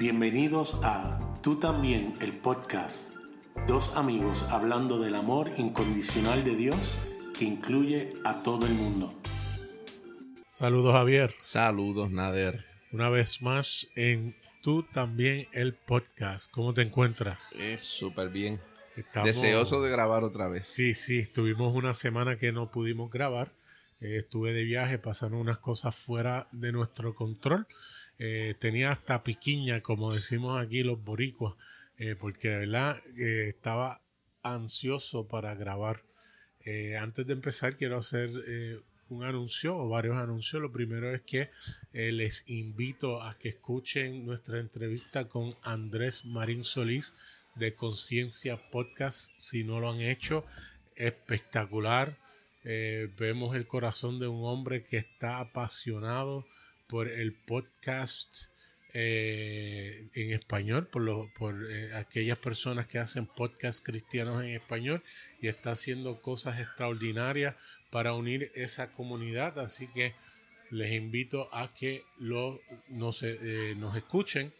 Bienvenidos 0.00 0.78
a 0.82 1.18
Tú 1.42 1.60
también, 1.60 2.14
el 2.22 2.32
podcast. 2.32 3.14
Dos 3.68 3.94
amigos 3.96 4.44
hablando 4.48 4.98
del 4.98 5.14
amor 5.14 5.50
incondicional 5.58 6.42
de 6.42 6.56
Dios 6.56 6.76
que 7.38 7.44
incluye 7.44 8.14
a 8.24 8.42
todo 8.42 8.64
el 8.64 8.72
mundo. 8.72 9.14
Saludos 10.48 10.94
Javier. 10.94 11.34
Saludos 11.40 12.10
Nader. 12.10 12.64
Una 12.92 13.10
vez 13.10 13.42
más 13.42 13.88
en 13.94 14.34
Tú 14.62 14.82
también, 14.90 15.46
el 15.52 15.74
podcast. 15.74 16.50
¿Cómo 16.50 16.72
te 16.72 16.80
encuentras? 16.80 17.52
Es 17.60 17.82
súper 17.82 18.30
bien. 18.30 18.58
Estamos- 18.96 19.26
Deseoso 19.26 19.82
de 19.82 19.90
grabar 19.90 20.24
otra 20.24 20.48
vez. 20.48 20.66
Sí, 20.66 20.94
sí, 20.94 21.18
estuvimos 21.18 21.74
una 21.74 21.92
semana 21.92 22.38
que 22.38 22.52
no 22.52 22.70
pudimos 22.70 23.10
grabar. 23.10 23.52
Eh, 24.00 24.16
estuve 24.16 24.54
de 24.54 24.64
viaje, 24.64 24.96
pasaron 24.98 25.38
unas 25.40 25.58
cosas 25.58 25.94
fuera 25.94 26.48
de 26.52 26.72
nuestro 26.72 27.14
control. 27.14 27.66
Eh, 28.22 28.54
tenía 28.58 28.90
hasta 28.90 29.24
piquiña, 29.24 29.80
como 29.80 30.12
decimos 30.12 30.60
aquí 30.60 30.82
los 30.82 31.02
boricuas, 31.02 31.54
eh, 31.96 32.14
porque 32.20 32.50
de 32.50 32.58
verdad 32.58 32.98
eh, 33.18 33.48
estaba 33.48 34.02
ansioso 34.42 35.26
para 35.26 35.54
grabar. 35.54 36.04
Antes 37.00 37.26
de 37.26 37.32
empezar, 37.32 37.76
quiero 37.76 37.96
hacer 37.96 38.30
un 39.08 39.24
anuncio 39.24 39.76
o 39.76 39.88
varios 39.88 40.18
anuncios. 40.18 40.62
Lo 40.62 40.70
primero 40.70 41.12
es 41.12 41.22
que 41.22 41.48
les 41.92 42.48
invito 42.48 43.22
a 43.22 43.36
que 43.38 43.48
escuchen 43.48 44.24
nuestra 44.24 44.60
entrevista 44.60 45.26
con 45.26 45.56
Andrés 45.62 46.26
Marín 46.26 46.62
Solís 46.62 47.14
de 47.56 47.74
Conciencia 47.74 48.56
Podcast. 48.70 49.32
Si 49.40 49.64
no 49.64 49.80
lo 49.80 49.90
han 49.90 50.00
hecho, 50.00 50.44
espectacular. 50.94 52.18
Vemos 52.62 53.56
el 53.56 53.66
corazón 53.66 54.20
de 54.20 54.28
un 54.28 54.44
hombre 54.44 54.84
que 54.84 54.98
está 54.98 55.40
apasionado 55.40 56.44
por 56.90 57.08
el 57.08 57.32
podcast 57.32 58.46
eh, 58.92 60.08
en 60.14 60.32
español, 60.32 60.88
por, 60.88 61.02
lo- 61.02 61.32
por 61.38 61.54
eh, 61.70 61.94
aquellas 61.94 62.38
personas 62.38 62.86
que 62.88 62.98
hacen 62.98 63.26
podcast 63.26 63.84
cristianos 63.84 64.42
en 64.42 64.50
español 64.50 65.02
y 65.40 65.46
está 65.48 65.70
haciendo 65.72 66.20
cosas 66.20 66.58
extraordinarias 66.60 67.54
para 67.90 68.14
unir 68.14 68.50
esa 68.54 68.88
comunidad. 68.88 69.58
Así 69.60 69.86
que 69.88 70.14
les 70.70 70.92
invito 70.92 71.48
a 71.54 71.72
que 71.72 72.02
lo, 72.18 72.60
nos, 72.88 73.22
eh, 73.22 73.74
nos 73.76 73.96
escuchen 73.96 74.52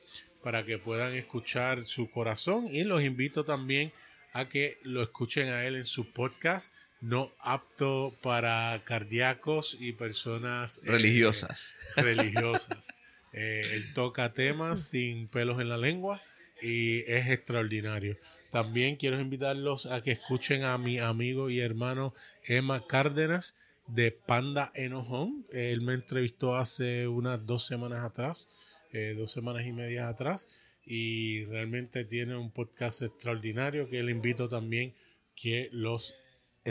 para 0.43 0.65
que 0.65 0.79
puedan 0.79 1.15
escuchar 1.15 1.85
su 1.85 2.09
corazón 2.11 2.67
y 2.71 2.85
los 2.85 3.03
invito 3.03 3.45
también 3.45 3.93
a 4.33 4.49
que 4.49 4.79
lo 4.85 5.03
escuchen 5.03 5.49
a 5.49 5.65
él 5.67 5.75
en 5.77 5.85
su 5.85 6.13
podcast 6.13 6.73
no 7.01 7.33
apto 7.41 8.15
para 8.23 8.81
cardíacos 8.85 9.77
y 9.81 9.93
personas 9.93 10.81
eh, 10.85 10.91
Religiosas. 10.91 11.75
religiosas. 11.97 12.89
Eh, 13.33 13.73
él 13.75 13.93
toca 13.95 14.33
temas 14.33 14.81
sin 14.81 15.29
pelos 15.29 15.61
en 15.61 15.69
la 15.69 15.79
lengua 15.79 16.23
y 16.63 16.99
es 17.11 17.29
extraordinario. 17.31 18.17
También 18.51 18.97
quiero 18.97 19.21
invitarlos 19.21 19.87
a 19.87 20.03
que 20.03 20.11
escuchen 20.11 20.65
a 20.65 20.77
mi 20.79 20.99
amigo 20.99 21.49
y 21.49 21.61
hermano 21.61 22.13
Emma 22.45 22.87
Cárdenas 22.87 23.57
de 23.87 24.13
Panda 24.13 24.71
Enojón. 24.75 25.47
Él 25.53 25.81
me 25.81 25.95
entrevistó 25.95 26.57
hace 26.57 27.09
unas 27.09 27.45
dos 27.47 27.67
semanas 27.67 28.05
atrás, 28.05 28.49
eh, 28.93 29.15
dos 29.17 29.31
semanas 29.31 29.67
y 29.67 29.73
media 29.73 30.09
atrás, 30.09 30.49
y 30.85 31.45
realmente 31.47 32.05
tiene 32.05 32.37
un 32.37 32.51
podcast 32.51 33.03
extraordinario 33.03 33.89
que 33.89 34.03
le 34.03 34.13
invito 34.13 34.49
también 34.49 34.95
que 35.35 35.69
los 35.73 36.15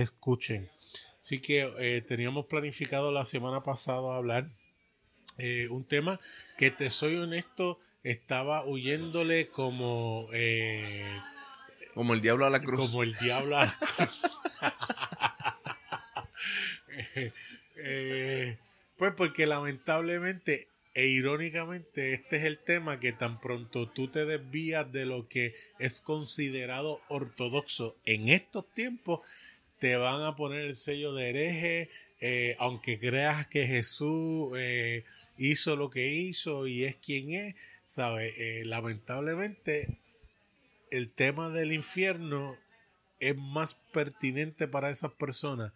escuchen. 0.02 0.70
Así 1.18 1.40
que 1.40 1.72
eh, 1.80 2.02
teníamos 2.02 2.46
planificado 2.46 3.12
la 3.12 3.26
semana 3.26 3.64
pasada 3.64 4.16
hablar 4.16 4.50
eh, 5.38 5.68
un 5.70 5.86
tema 5.86 6.20
que 6.58 6.72
te 6.72 6.90
soy 6.90 7.16
honesto, 7.16 7.80
estaba 8.04 8.66
huyéndole 8.66 9.50
como, 9.50 10.28
eh, 10.34 11.06
Como 11.94 12.14
el 12.14 12.22
diablo 12.22 12.46
a 12.46 12.50
la 12.50 12.60
cruz. 12.60 12.80
como 12.80 13.04
el 13.04 13.16
diablo 13.16 13.58
a 13.58 13.66
la 13.66 13.78
cruz. 13.96 14.24
Pues 18.98 19.14
porque 19.16 19.48
lamentablemente 19.48 20.68
e 20.94 21.08
irónicamente 21.08 22.14
este 22.14 22.36
es 22.38 22.44
el 22.44 22.60
tema 22.60 23.00
que 23.00 23.14
tan 23.14 23.40
pronto 23.40 23.90
tú 23.90 24.10
te 24.10 24.26
desvías 24.26 24.92
de 24.92 25.06
lo 25.06 25.30
que 25.30 25.54
es 25.78 26.02
considerado 26.02 27.00
ortodoxo 27.08 27.96
en 28.04 28.28
estos 28.28 28.70
tiempos, 28.74 29.22
te 29.80 29.96
van 29.96 30.22
a 30.24 30.36
poner 30.36 30.62
el 30.62 30.76
sello 30.76 31.14
de 31.14 31.30
hereje, 31.30 31.90
eh, 32.20 32.56
aunque 32.60 33.00
creas 33.00 33.48
que 33.48 33.66
Jesús 33.66 34.52
eh, 34.58 35.06
hizo 35.38 35.76
lo 35.76 35.90
que 35.90 36.14
hizo 36.14 36.68
y 36.68 36.84
es 36.84 36.98
quien 36.98 37.32
es, 37.32 37.56
¿sabes? 37.86 38.34
Eh, 38.38 38.64
lamentablemente 38.66 40.00
el 40.92 41.10
tema 41.10 41.50
del 41.50 41.72
infierno 41.72 42.58
es 43.20 43.36
más 43.38 43.76
pertinente 43.94 44.68
para 44.68 44.90
esas 44.90 45.14
personas 45.14 45.74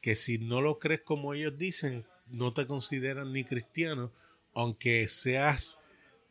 que 0.00 0.14
si 0.14 0.38
no 0.38 0.60
lo 0.60 0.78
crees 0.78 1.00
como 1.00 1.32
ellos 1.32 1.56
dicen, 1.56 2.04
no 2.26 2.52
te 2.52 2.66
consideran 2.66 3.32
ni 3.32 3.44
cristiano, 3.44 4.12
aunque 4.52 5.08
seas 5.08 5.78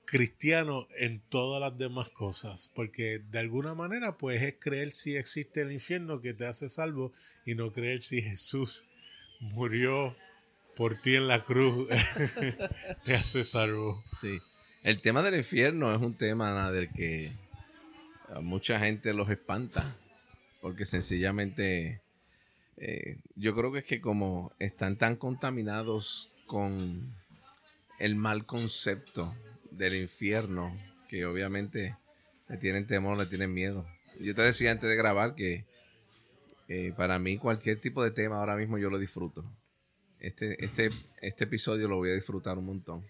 cristiano 0.06 0.88
en 0.98 1.22
todas 1.30 1.60
las 1.62 1.78
demás 1.78 2.10
cosas, 2.10 2.72
porque 2.76 3.20
de 3.20 3.40
alguna 3.40 3.74
manera 3.74 4.18
pues 4.18 4.42
es 4.42 4.56
creer 4.60 4.92
si 4.92 5.16
existe 5.16 5.62
el 5.62 5.72
infierno 5.72 6.22
que 6.22 6.34
te 6.34 6.46
hace 6.46 6.68
salvo 6.68 7.12
y 7.46 7.56
no 7.56 7.72
creer 7.72 8.02
si 8.02 8.22
Jesús 8.22 8.86
murió 9.40 10.16
por 10.76 11.00
ti 11.02 11.16
en 11.16 11.28
la 11.28 11.44
cruz 11.44 11.88
te 13.04 13.16
hace 13.16 13.44
salvo. 13.44 14.04
Sí. 14.20 14.40
El 14.84 15.02
tema 15.02 15.22
del 15.22 15.36
infierno 15.36 15.94
es 15.94 16.02
un 16.02 16.16
tema 16.16 16.54
Nader, 16.54 16.90
que 16.90 17.32
mucha 18.42 18.80
gente 18.80 19.14
los 19.14 19.30
espanta. 19.30 19.96
Porque 20.62 20.86
sencillamente 20.86 22.02
eh, 22.78 23.18
yo 23.36 23.54
creo 23.54 23.72
que 23.72 23.80
es 23.80 23.86
que 23.86 24.00
como 24.00 24.54
están 24.60 24.98
tan 24.98 25.18
contaminados 25.18 26.30
con 26.48 27.14
el 28.00 28.16
mal 28.16 28.46
concepto 28.46 29.36
del 29.78 29.96
infierno, 29.96 30.76
que 31.08 31.26
obviamente 31.26 31.96
le 32.50 32.58
tienen 32.58 32.88
temor, 32.88 33.18
le 33.18 33.26
tienen 33.26 33.54
miedo. 33.54 33.84
Yo 34.20 34.36
te 34.36 34.42
decía 34.42 34.72
antes 34.72 34.90
de 34.90 34.96
grabar 34.96 35.36
que 35.36 35.66
eh, 36.68 36.94
para 36.96 37.20
mí 37.20 37.38
cualquier 37.38 37.80
tipo 37.82 38.04
de 38.04 38.12
tema 38.12 38.38
ahora 38.38 38.56
mismo 38.56 38.78
yo 38.78 38.90
lo 38.90 38.98
disfruto. 39.00 39.44
Este, 40.20 40.64
este, 40.64 40.90
este 41.22 41.44
episodio 41.44 41.88
lo 41.88 41.98
voy 41.98 42.12
a 42.12 42.16
disfrutar 42.16 42.58
un 42.58 42.66
montón. 42.66 43.06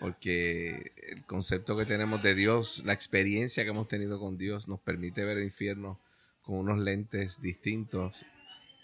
Porque 0.00 0.92
el 1.08 1.24
concepto 1.24 1.76
que 1.76 1.84
tenemos 1.84 2.22
de 2.22 2.34
Dios, 2.34 2.82
la 2.84 2.92
experiencia 2.92 3.64
que 3.64 3.70
hemos 3.70 3.88
tenido 3.88 4.20
con 4.20 4.36
Dios, 4.36 4.68
nos 4.68 4.78
permite 4.80 5.24
ver 5.24 5.38
el 5.38 5.44
infierno 5.44 6.00
con 6.42 6.56
unos 6.56 6.78
lentes 6.78 7.40
distintos. 7.40 8.24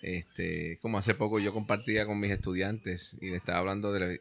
Este, 0.02 0.78
como 0.82 0.98
hace 0.98 1.14
poco 1.14 1.38
yo 1.38 1.52
compartía 1.52 2.04
con 2.04 2.18
mis 2.18 2.30
estudiantes 2.30 3.16
y 3.20 3.26
les 3.30 3.36
estaba 3.36 3.58
hablando 3.58 3.92
de- 3.92 4.20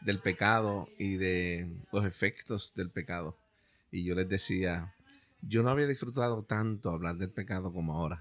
del 0.00 0.20
pecado 0.20 0.88
y 0.98 1.16
de 1.16 1.70
los 1.92 2.04
efectos 2.04 2.74
del 2.74 2.90
pecado. 2.90 3.36
Y 3.90 4.04
yo 4.04 4.14
les 4.14 4.28
decía, 4.28 4.94
yo 5.42 5.62
no 5.62 5.70
había 5.70 5.86
disfrutado 5.86 6.42
tanto 6.44 6.90
hablar 6.90 7.16
del 7.16 7.30
pecado 7.30 7.72
como 7.72 7.94
ahora. 7.94 8.20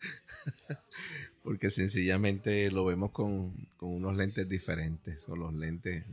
Porque 1.42 1.70
sencillamente 1.70 2.70
lo 2.70 2.84
vemos 2.84 3.10
con, 3.12 3.54
con 3.76 3.90
unos 3.90 4.16
lentes 4.16 4.48
diferentes, 4.48 5.28
o 5.28 5.36
los 5.36 5.54
lentes, 5.54 6.04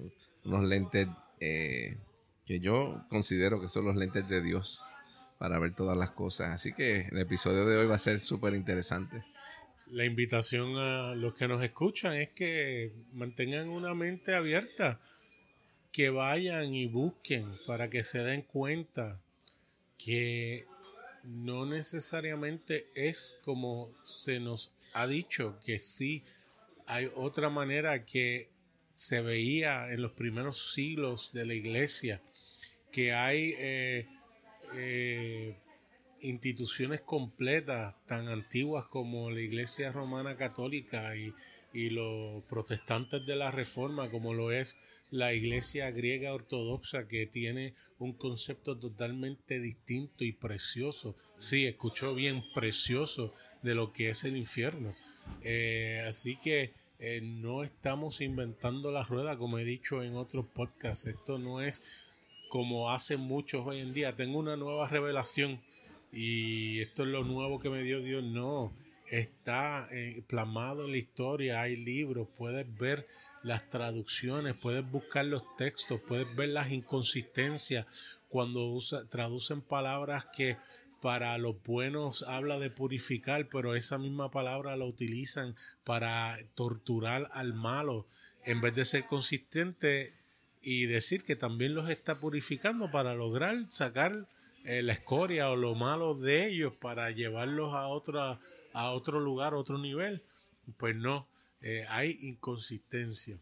unos 0.44 0.63
lentes 0.63 1.07
eh, 1.39 1.97
que 2.45 2.59
yo 2.59 3.06
considero 3.09 3.59
que 3.59 3.69
son 3.69 3.85
los 3.85 3.95
lentes 3.95 4.27
de 4.27 4.41
Dios 4.41 4.83
para 5.38 5.59
ver 5.59 5.73
todas 5.73 5.97
las 5.97 6.12
cosas. 6.12 6.53
Así 6.53 6.73
que 6.73 7.01
el 7.12 7.17
episodio 7.17 7.66
de 7.66 7.77
hoy 7.77 7.88
va 7.88 7.95
a 7.95 8.00
ser 8.00 8.19
súper 8.19 8.53
interesante. 8.53 9.23
La 9.88 10.03
invitación 10.03 10.75
a 10.78 11.13
los 11.16 11.35
que 11.35 11.47
nos 11.47 11.63
escuchan 11.63 12.18
es 12.18 12.29
que 12.29 12.91
mantengan 13.13 13.69
una 13.69 13.94
mente 13.94 14.34
abierta, 14.34 15.00
que 15.92 16.10
vayan 16.10 16.74
y 16.74 16.88
busquen 16.88 17.57
para 17.68 17.89
que 17.89 18.04
se 18.04 18.19
den 18.19 18.42
cuenta 18.42 19.21
que 19.98 20.65
no 21.24 21.65
necesariamente 21.65 22.89
es 22.95 23.38
como 23.44 23.92
se 24.04 24.39
nos 24.39 24.71
ha 24.94 25.06
dicho, 25.07 25.60
que 25.63 25.77
sí 25.77 26.24
hay 26.88 27.07
otra 27.15 27.50
manera 27.50 28.06
que 28.06 28.50
se 28.95 29.21
veía 29.21 29.92
en 29.92 30.01
los 30.01 30.13
primeros 30.13 30.74
siglos 30.74 31.31
de 31.33 31.45
la 31.45 31.54
iglesia, 31.54 32.21
que 32.92 33.13
hay 33.13 33.54
eh, 33.57 34.07
eh, 34.75 35.57
instituciones 36.21 37.01
completas 37.01 37.95
tan 38.07 38.27
antiguas 38.27 38.85
como 38.88 39.29
la 39.31 39.41
Iglesia 39.41 39.91
Romana 39.91 40.38
Católica 40.38 41.15
y, 41.15 41.33
y 41.73 41.89
los 41.89 42.44
protestantes 42.45 43.25
de 43.25 43.35
la 43.35 43.51
Reforma, 43.51 44.09
como 44.09 44.33
lo 44.33 44.51
es 44.51 44.77
la 45.12 45.33
Iglesia 45.33 45.91
griega 45.91 46.33
ortodoxa, 46.33 47.07
que 47.07 47.25
tiene 47.25 47.73
un 48.00 48.13
concepto 48.13 48.77
totalmente 48.77 49.59
distinto 49.59 50.23
y 50.23 50.31
precioso. 50.31 51.15
Sí, 51.38 51.65
escuchó 51.65 52.15
bien, 52.15 52.41
precioso 52.53 53.33
de 53.62 53.75
lo 53.75 53.91
que 53.91 54.09
es 54.09 54.23
el 54.23 54.38
infierno. 54.38 54.95
Eh, 55.41 56.03
así 56.07 56.38
que 56.38 56.71
eh, 57.00 57.21
no 57.21 57.63
estamos 57.63 58.21
inventando 58.21 58.91
la 58.91 59.03
rueda, 59.03 59.38
como 59.38 59.59
he 59.59 59.65
dicho 59.65 60.03
en 60.03 60.15
otros 60.15 60.45
podcasts. 60.53 61.07
Esto 61.07 61.38
no 61.38 61.62
es 61.62 61.83
como 62.50 62.91
hacen 62.91 63.19
muchos 63.19 63.65
hoy 63.67 63.79
en 63.79 63.94
día. 63.94 64.15
Tengo 64.15 64.39
una 64.39 64.56
nueva 64.56 64.88
revelación 64.88 65.62
y 66.15 66.79
esto 66.79 67.03
es 67.03 67.09
lo 67.09 67.25
nuevo 67.25 67.59
que 67.59 67.69
me 67.69 67.83
dio 67.83 68.01
Dios. 68.01 68.23
No, 68.23 68.73
está 69.07 69.88
eh, 69.91 70.23
plasmado 70.27 70.85
en 70.85 70.91
la 70.91 70.97
historia, 70.97 71.62
hay 71.62 71.75
libros, 71.75 72.29
puedes 72.38 72.65
ver 72.77 73.07
las 73.44 73.67
traducciones, 73.69 74.56
puedes 74.56 74.89
buscar 74.89 75.25
los 75.25 75.44
textos, 75.57 76.00
puedes 76.07 76.33
ver 76.35 76.50
las 76.50 76.71
inconsistencias 76.71 78.21
cuando 78.29 78.79
traducen 79.09 79.62
palabras 79.62 80.25
que 80.33 80.57
para 81.01 81.38
los 81.38 81.62
buenos 81.63 82.23
habla 82.23 82.57
de 82.57 82.71
purificar, 82.71 83.47
pero 83.50 83.75
esa 83.75 83.97
misma 83.97 84.31
palabra 84.31 84.75
la 84.75 84.85
utilizan 84.85 85.56
para 85.83 86.38
torturar 86.56 87.29
al 87.33 87.53
malo, 87.53 88.07
en 88.44 88.62
vez 88.62 88.73
de 88.73 88.85
ser 88.85 89.06
consistente 89.06 90.13
y 90.63 90.85
decir 90.85 91.23
que 91.23 91.35
también 91.35 91.75
los 91.75 91.89
está 91.89 92.15
purificando 92.15 92.89
para 92.89 93.13
lograr 93.13 93.56
sacar 93.69 94.27
eh, 94.65 94.81
la 94.81 94.94
escoria 94.94 95.51
o 95.51 95.56
lo 95.56 95.75
malo 95.75 96.15
de 96.15 96.47
ellos 96.47 96.73
para 96.73 97.12
llevarlos 97.12 97.75
a 97.75 97.88
otra 97.88 98.39
a 98.73 98.91
otro 98.94 99.19
lugar, 99.19 99.53
a 99.53 99.57
otro 99.57 99.77
nivel. 99.77 100.23
Pues 100.77 100.95
no, 100.95 101.27
eh, 101.62 101.85
hay 101.88 102.17
inconsistencia. 102.21 103.38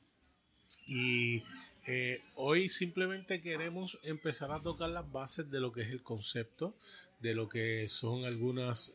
Y 0.85 1.41
eh, 1.87 2.21
hoy 2.35 2.67
simplemente 2.67 3.41
queremos 3.41 3.97
empezar 4.03 4.51
a 4.51 4.61
tocar 4.61 4.89
las 4.89 5.09
bases 5.09 5.49
de 5.49 5.61
lo 5.61 5.71
que 5.71 5.83
es 5.83 5.91
el 5.91 6.03
concepto, 6.03 6.75
de 7.21 7.35
lo 7.35 7.47
que 7.47 7.87
son 7.87 8.25
algunas 8.25 8.91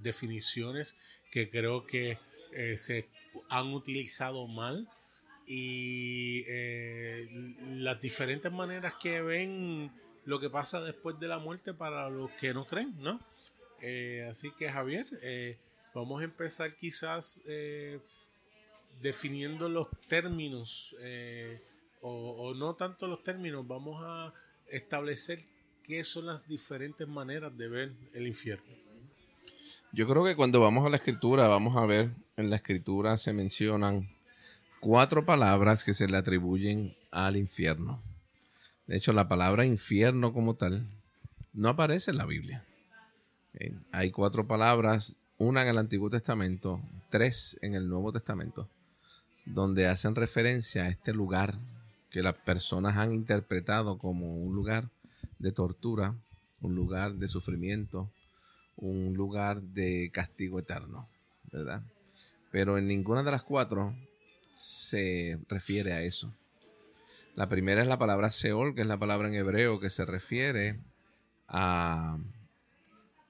definiciones 0.00 0.94
que 1.32 1.50
creo 1.50 1.86
que 1.86 2.18
se 2.76 3.08
han 3.48 3.72
utilizado 3.72 4.46
mal 4.46 4.88
y 5.44 6.44
las 7.80 8.00
diferentes 8.00 8.52
maneras 8.52 8.94
que 8.94 9.20
ven 9.22 9.90
lo 10.28 10.38
que 10.38 10.50
pasa 10.50 10.82
después 10.82 11.18
de 11.18 11.26
la 11.26 11.38
muerte 11.38 11.72
para 11.72 12.10
los 12.10 12.30
que 12.32 12.52
no 12.52 12.66
creen, 12.66 12.94
¿no? 12.98 13.18
Eh, 13.80 14.26
así 14.28 14.50
que 14.50 14.70
Javier, 14.70 15.06
eh, 15.22 15.56
vamos 15.94 16.20
a 16.20 16.24
empezar 16.24 16.76
quizás 16.76 17.40
eh, 17.46 17.98
definiendo 19.00 19.70
los 19.70 19.88
términos, 20.06 20.94
o, 22.02 22.52
no 22.54 22.74
tanto 22.74 23.08
los 23.08 23.24
términos, 23.24 23.66
vamos 23.66 24.02
a 24.04 24.34
establecer 24.66 25.38
qué 25.82 26.04
son 26.04 26.26
las 26.26 26.46
diferentes 26.46 27.08
maneras 27.08 27.56
de 27.56 27.68
ver 27.68 27.92
el 28.12 28.26
infierno. 28.26 28.76
Yo 29.92 30.06
creo 30.06 30.26
que 30.26 30.36
cuando 30.36 30.60
vamos 30.60 30.84
a 30.84 30.90
la 30.90 30.96
escritura, 30.96 31.48
vamos 31.48 31.74
a 31.74 31.86
ver, 31.86 32.10
en 32.36 32.50
la 32.50 32.56
escritura 32.56 33.16
se 33.16 33.32
mencionan 33.32 34.10
cuatro 34.78 35.24
palabras 35.24 35.84
que 35.84 35.94
se 35.94 36.06
le 36.06 36.18
atribuyen 36.18 36.92
al 37.10 37.38
infierno. 37.38 38.02
De 38.88 38.96
hecho, 38.96 39.12
la 39.12 39.28
palabra 39.28 39.66
infierno 39.66 40.32
como 40.32 40.56
tal 40.56 40.82
no 41.52 41.68
aparece 41.68 42.10
en 42.10 42.16
la 42.16 42.24
Biblia. 42.24 42.64
Eh, 43.52 43.76
hay 43.92 44.10
cuatro 44.10 44.46
palabras, 44.46 45.18
una 45.36 45.60
en 45.60 45.68
el 45.68 45.76
Antiguo 45.76 46.08
Testamento, 46.08 46.80
tres 47.10 47.58
en 47.60 47.74
el 47.74 47.86
Nuevo 47.86 48.12
Testamento, 48.12 48.66
donde 49.44 49.86
hacen 49.86 50.14
referencia 50.14 50.84
a 50.84 50.88
este 50.88 51.12
lugar 51.12 51.58
que 52.10 52.22
las 52.22 52.34
personas 52.34 52.96
han 52.96 53.14
interpretado 53.14 53.98
como 53.98 54.34
un 54.34 54.54
lugar 54.54 54.88
de 55.38 55.52
tortura, 55.52 56.14
un 56.62 56.74
lugar 56.74 57.12
de 57.14 57.28
sufrimiento, 57.28 58.10
un 58.76 59.12
lugar 59.12 59.60
de 59.60 60.10
castigo 60.10 60.58
eterno, 60.58 61.10
¿verdad? 61.52 61.82
Pero 62.50 62.78
en 62.78 62.88
ninguna 62.88 63.22
de 63.22 63.32
las 63.32 63.42
cuatro 63.42 63.94
se 64.50 65.38
refiere 65.46 65.92
a 65.92 66.00
eso. 66.00 66.32
La 67.38 67.48
primera 67.48 67.80
es 67.80 67.86
la 67.86 68.00
palabra 68.00 68.30
Seol, 68.30 68.74
que 68.74 68.80
es 68.80 68.86
la 68.88 68.98
palabra 68.98 69.28
en 69.28 69.34
hebreo 69.34 69.78
que 69.78 69.90
se 69.90 70.04
refiere 70.04 70.80
a 71.46 72.18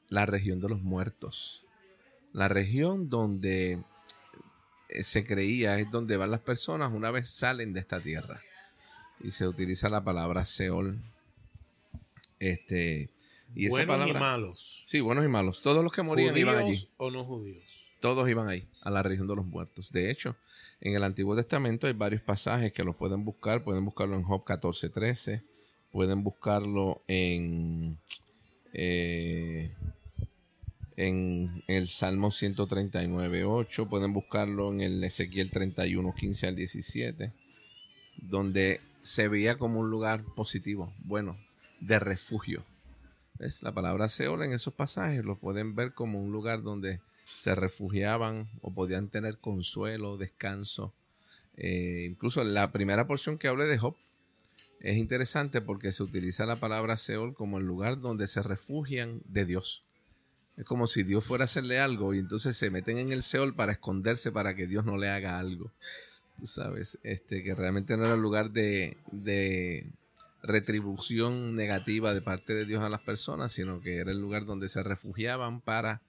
la 0.08 0.24
región 0.24 0.62
de 0.62 0.68
los 0.70 0.80
muertos. 0.80 1.66
La 2.32 2.48
región 2.48 3.10
donde 3.10 3.82
eh, 4.88 5.02
se 5.02 5.26
creía 5.26 5.78
es 5.78 5.90
donde 5.90 6.16
van 6.16 6.30
las 6.30 6.40
personas 6.40 6.90
una 6.90 7.10
vez 7.10 7.28
salen 7.28 7.74
de 7.74 7.80
esta 7.80 8.00
tierra. 8.00 8.40
Y 9.20 9.30
se 9.30 9.46
utiliza 9.46 9.90
la 9.90 10.02
palabra 10.02 10.46
Seol. 10.46 10.98
Este, 12.38 13.10
y 13.54 13.68
buenos 13.68 14.08
y 14.08 14.14
malos. 14.14 14.84
Sí, 14.86 15.00
buenos 15.00 15.26
y 15.26 15.28
malos. 15.28 15.60
Todos 15.60 15.84
los 15.84 15.92
que 15.92 16.00
morían 16.00 16.34
iban 16.34 16.56
allí. 16.56 16.88
o 16.96 17.10
no 17.10 17.26
judíos. 17.26 17.92
Todos 18.00 18.26
iban 18.26 18.48
ahí, 18.48 18.66
a 18.84 18.90
la 18.90 19.02
región 19.02 19.26
de 19.26 19.36
los 19.36 19.44
muertos. 19.44 19.92
De 19.92 20.10
hecho, 20.10 20.34
en 20.80 20.94
el 20.94 21.04
Antiguo 21.04 21.36
Testamento 21.36 21.86
hay 21.86 21.92
varios 21.92 22.22
pasajes 22.22 22.72
que 22.72 22.84
los 22.84 22.96
pueden 22.96 23.24
buscar. 23.24 23.64
Pueden 23.64 23.84
buscarlo 23.84 24.16
en 24.16 24.22
Job 24.22 24.44
14:13. 24.44 25.42
Pueden 25.90 26.22
buscarlo 26.22 27.02
en 27.08 27.98
eh, 28.72 29.74
en 30.98 31.62
el 31.68 31.86
Salmo 31.86 32.32
139, 32.32 33.44
8. 33.44 33.86
Pueden 33.86 34.12
buscarlo 34.12 34.72
en 34.72 34.80
el 34.80 35.02
Ezequiel 35.04 35.50
31, 35.50 36.12
15 36.12 36.46
al 36.48 36.56
17, 36.56 37.32
donde 38.16 38.80
se 39.02 39.28
veía 39.28 39.56
como 39.58 39.78
un 39.78 39.90
lugar 39.90 40.24
positivo, 40.34 40.92
bueno, 41.04 41.36
de 41.80 42.00
refugio. 42.00 42.64
es 43.38 43.62
La 43.62 43.72
palabra 43.72 44.08
Seol 44.08 44.42
en 44.42 44.52
esos 44.52 44.74
pasajes 44.74 45.24
lo 45.24 45.38
pueden 45.38 45.76
ver 45.76 45.94
como 45.94 46.20
un 46.20 46.32
lugar 46.32 46.62
donde 46.62 47.00
se 47.36 47.54
refugiaban 47.54 48.48
o 48.60 48.72
podían 48.72 49.08
tener 49.08 49.38
consuelo, 49.38 50.16
descanso. 50.16 50.94
Eh, 51.56 52.06
incluso 52.10 52.42
la 52.44 52.72
primera 52.72 53.06
porción 53.06 53.38
que 53.38 53.48
hablé 53.48 53.64
de 53.64 53.78
Job 53.78 53.96
es 54.80 54.96
interesante 54.96 55.60
porque 55.60 55.92
se 55.92 56.02
utiliza 56.02 56.46
la 56.46 56.56
palabra 56.56 56.96
Seol 56.96 57.34
como 57.34 57.58
el 57.58 57.64
lugar 57.64 58.00
donde 58.00 58.26
se 58.26 58.42
refugian 58.42 59.20
de 59.24 59.44
Dios. 59.44 59.84
Es 60.56 60.64
como 60.64 60.86
si 60.86 61.02
Dios 61.02 61.24
fuera 61.24 61.44
a 61.44 61.46
hacerle 61.46 61.78
algo 61.78 62.14
y 62.14 62.18
entonces 62.18 62.56
se 62.56 62.70
meten 62.70 62.98
en 62.98 63.12
el 63.12 63.22
Seol 63.22 63.54
para 63.54 63.72
esconderse 63.72 64.32
para 64.32 64.54
que 64.54 64.66
Dios 64.66 64.84
no 64.84 64.96
le 64.96 65.08
haga 65.08 65.38
algo. 65.38 65.72
Tú 66.38 66.46
sabes, 66.46 66.98
este, 67.02 67.42
que 67.42 67.54
realmente 67.54 67.96
no 67.96 68.04
era 68.04 68.14
el 68.14 68.20
lugar 68.20 68.50
de, 68.50 68.96
de 69.10 69.90
retribución 70.42 71.54
negativa 71.54 72.14
de 72.14 72.20
parte 72.20 72.54
de 72.54 72.64
Dios 72.64 72.82
a 72.82 72.88
las 72.88 73.02
personas, 73.02 73.52
sino 73.52 73.80
que 73.80 73.96
era 73.96 74.12
el 74.12 74.20
lugar 74.20 74.46
donde 74.46 74.68
se 74.68 74.82
refugiaban 74.82 75.60
para 75.60 76.00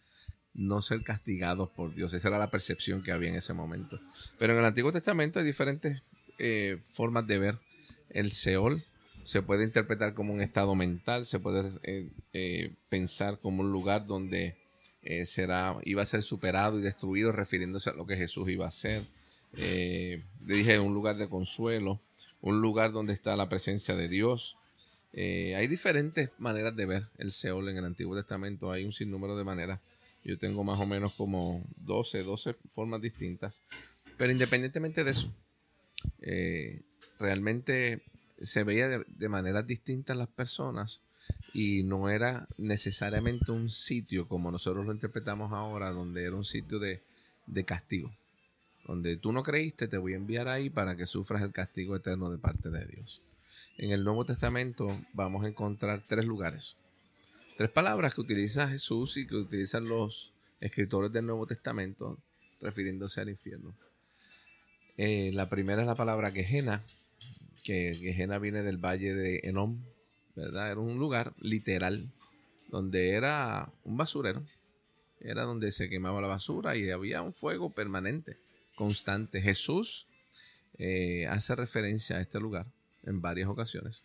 no 0.60 0.82
ser 0.82 1.04
castigados 1.04 1.70
por 1.70 1.94
Dios. 1.94 2.14
Esa 2.14 2.28
era 2.28 2.38
la 2.38 2.52
percepción 2.52 3.02
que 3.02 3.14
había 3.14 3.30
en 3.30 3.36
ese 3.36 3.54
momento. 3.54 4.00
Pero 4.38 4.54
en 4.54 4.60
el 4.60 4.66
Antiguo 4.66 4.92
Testamento 4.92 5.40
hay 5.40 5.46
diferentes 5.46 6.04
eh, 6.38 6.82
formas 6.90 7.26
de 7.26 7.40
ver 7.40 7.58
el 8.10 8.32
Seol 8.32 8.84
se 9.24 9.42
puede 9.42 9.64
interpretar 9.64 10.14
como 10.14 10.34
un 10.34 10.42
estado 10.42 10.74
mental, 10.76 11.26
se 11.26 11.40
puede 11.40 11.70
eh, 11.84 12.10
eh, 12.34 12.74
pensar 12.88 13.38
como 13.40 13.62
un 13.62 13.72
lugar 13.72 14.06
donde 14.06 14.58
será, 15.26 15.78
iba 15.86 16.02
a 16.02 16.06
ser 16.06 16.24
superado 16.24 16.78
y 16.78 16.82
destruido, 16.82 17.32
refiriéndose 17.32 17.90
a 17.90 17.94
lo 17.94 18.06
que 18.06 18.16
Jesús 18.16 18.50
iba 18.50 18.66
a 18.66 18.70
hacer. 18.70 19.04
le 19.54 20.22
dije 20.46 20.80
un 20.80 20.94
lugar 20.94 21.16
de 21.18 21.30
consuelo, 21.30 22.00
un 22.42 22.62
lugar 22.62 22.92
donde 22.92 23.14
está 23.14 23.36
la 23.36 23.50
presencia 23.50 23.96
de 23.96 24.08
Dios. 24.08 24.58
hay 25.14 25.68
diferentes 25.68 26.30
maneras 26.38 26.76
de 26.76 26.86
ver 26.86 27.08
el 27.18 27.32
Seol 27.32 27.70
en 27.70 27.78
el 27.78 27.86
Antiguo 27.86 28.16
Testamento, 28.16 28.72
hay 28.72 28.84
un 28.84 28.94
sinnúmero 28.94 29.38
de 29.38 29.44
maneras. 29.44 29.80
Yo 30.24 30.38
tengo 30.38 30.64
más 30.64 30.80
o 30.80 30.86
menos 30.86 31.16
como 31.16 31.66
12, 31.86 32.24
12 32.24 32.56
formas 32.70 33.02
distintas. 33.02 33.64
Pero 34.18 34.32
independientemente 34.32 35.04
de 35.04 35.12
eso, 35.12 35.34
realmente 37.20 38.04
se 38.42 38.64
veía 38.64 38.88
de, 38.88 39.30
maneras 39.30 39.68
distintas 39.68 40.18
las 40.18 40.30
personas 40.30 41.02
y 41.54 41.84
no 41.84 42.10
era 42.10 42.48
necesariamente 42.58 43.52
un 43.52 43.70
sitio 43.70 44.28
como 44.28 44.52
nosotros 44.52 44.86
lo 44.86 44.94
interpretamos 44.94 45.52
ahora, 45.52 45.92
donde 45.92 46.24
era 46.24 46.36
un 46.36 46.46
sitio 46.46 46.80
de, 46.80 47.02
de 47.48 47.66
castigo. 47.66 48.12
Donde 48.86 49.18
tú 49.18 49.32
no 49.32 49.44
creíste, 49.44 49.88
te 49.88 49.98
voy 49.98 50.14
a 50.14 50.18
enviar 50.18 50.48
ahí 50.48 50.70
para 50.70 50.96
que 50.96 51.06
sufras 51.06 51.44
el 51.44 51.52
castigo 51.52 51.96
eterno 51.96 52.30
de 52.32 52.40
parte 52.40 52.70
de 52.70 52.86
Dios. 52.88 53.22
En 53.78 53.92
el 53.92 54.04
Nuevo 54.04 54.26
Testamento 54.26 54.88
vamos 55.14 55.46
a 55.46 55.48
encontrar 55.48 56.02
tres 56.08 56.26
lugares. 56.26 56.76
Tres 57.60 57.72
palabras 57.72 58.16
que 58.16 58.22
utiliza 58.22 58.70
Jesús 58.70 59.18
y 59.18 59.28
que 59.28 59.36
utilizan 59.36 59.84
los 59.84 60.32
escritores 60.62 61.12
del 61.12 61.26
Nuevo 61.26 61.46
Testamento 61.46 62.18
refiriéndose 62.62 63.20
al 63.20 63.28
infierno. 63.28 63.76
Eh, 64.96 65.32
la 65.34 65.50
primera 65.50 65.82
es 65.82 65.86
la 65.86 65.96
palabra 65.96 66.32
quejena, 66.32 66.86
que 67.62 67.94
Gehenna 67.96 68.40
viene 68.40 68.64
del 68.64 68.78
valle 68.78 69.14
de 69.14 69.42
Enom, 69.44 69.84
¿verdad? 70.38 70.72
Era 70.72 70.80
un 70.80 71.00
lugar 71.00 71.34
literal 71.42 72.10
donde 72.70 73.10
era 73.10 73.70
un 73.84 73.98
basurero. 73.98 74.42
Era 75.20 75.44
donde 75.44 75.74
se 75.74 75.90
quemaba 75.90 76.22
la 76.22 76.28
basura 76.28 76.78
y 76.78 76.90
había 76.90 77.22
un 77.22 77.34
fuego 77.34 77.72
permanente, 77.72 78.38
constante. 78.76 79.42
Jesús 79.42 80.08
eh, 80.78 81.28
hace 81.28 81.58
referencia 81.58 82.16
a 82.16 82.22
este 82.22 82.40
lugar 82.40 82.68
en 83.04 83.20
varias 83.20 83.50
ocasiones. 83.50 84.02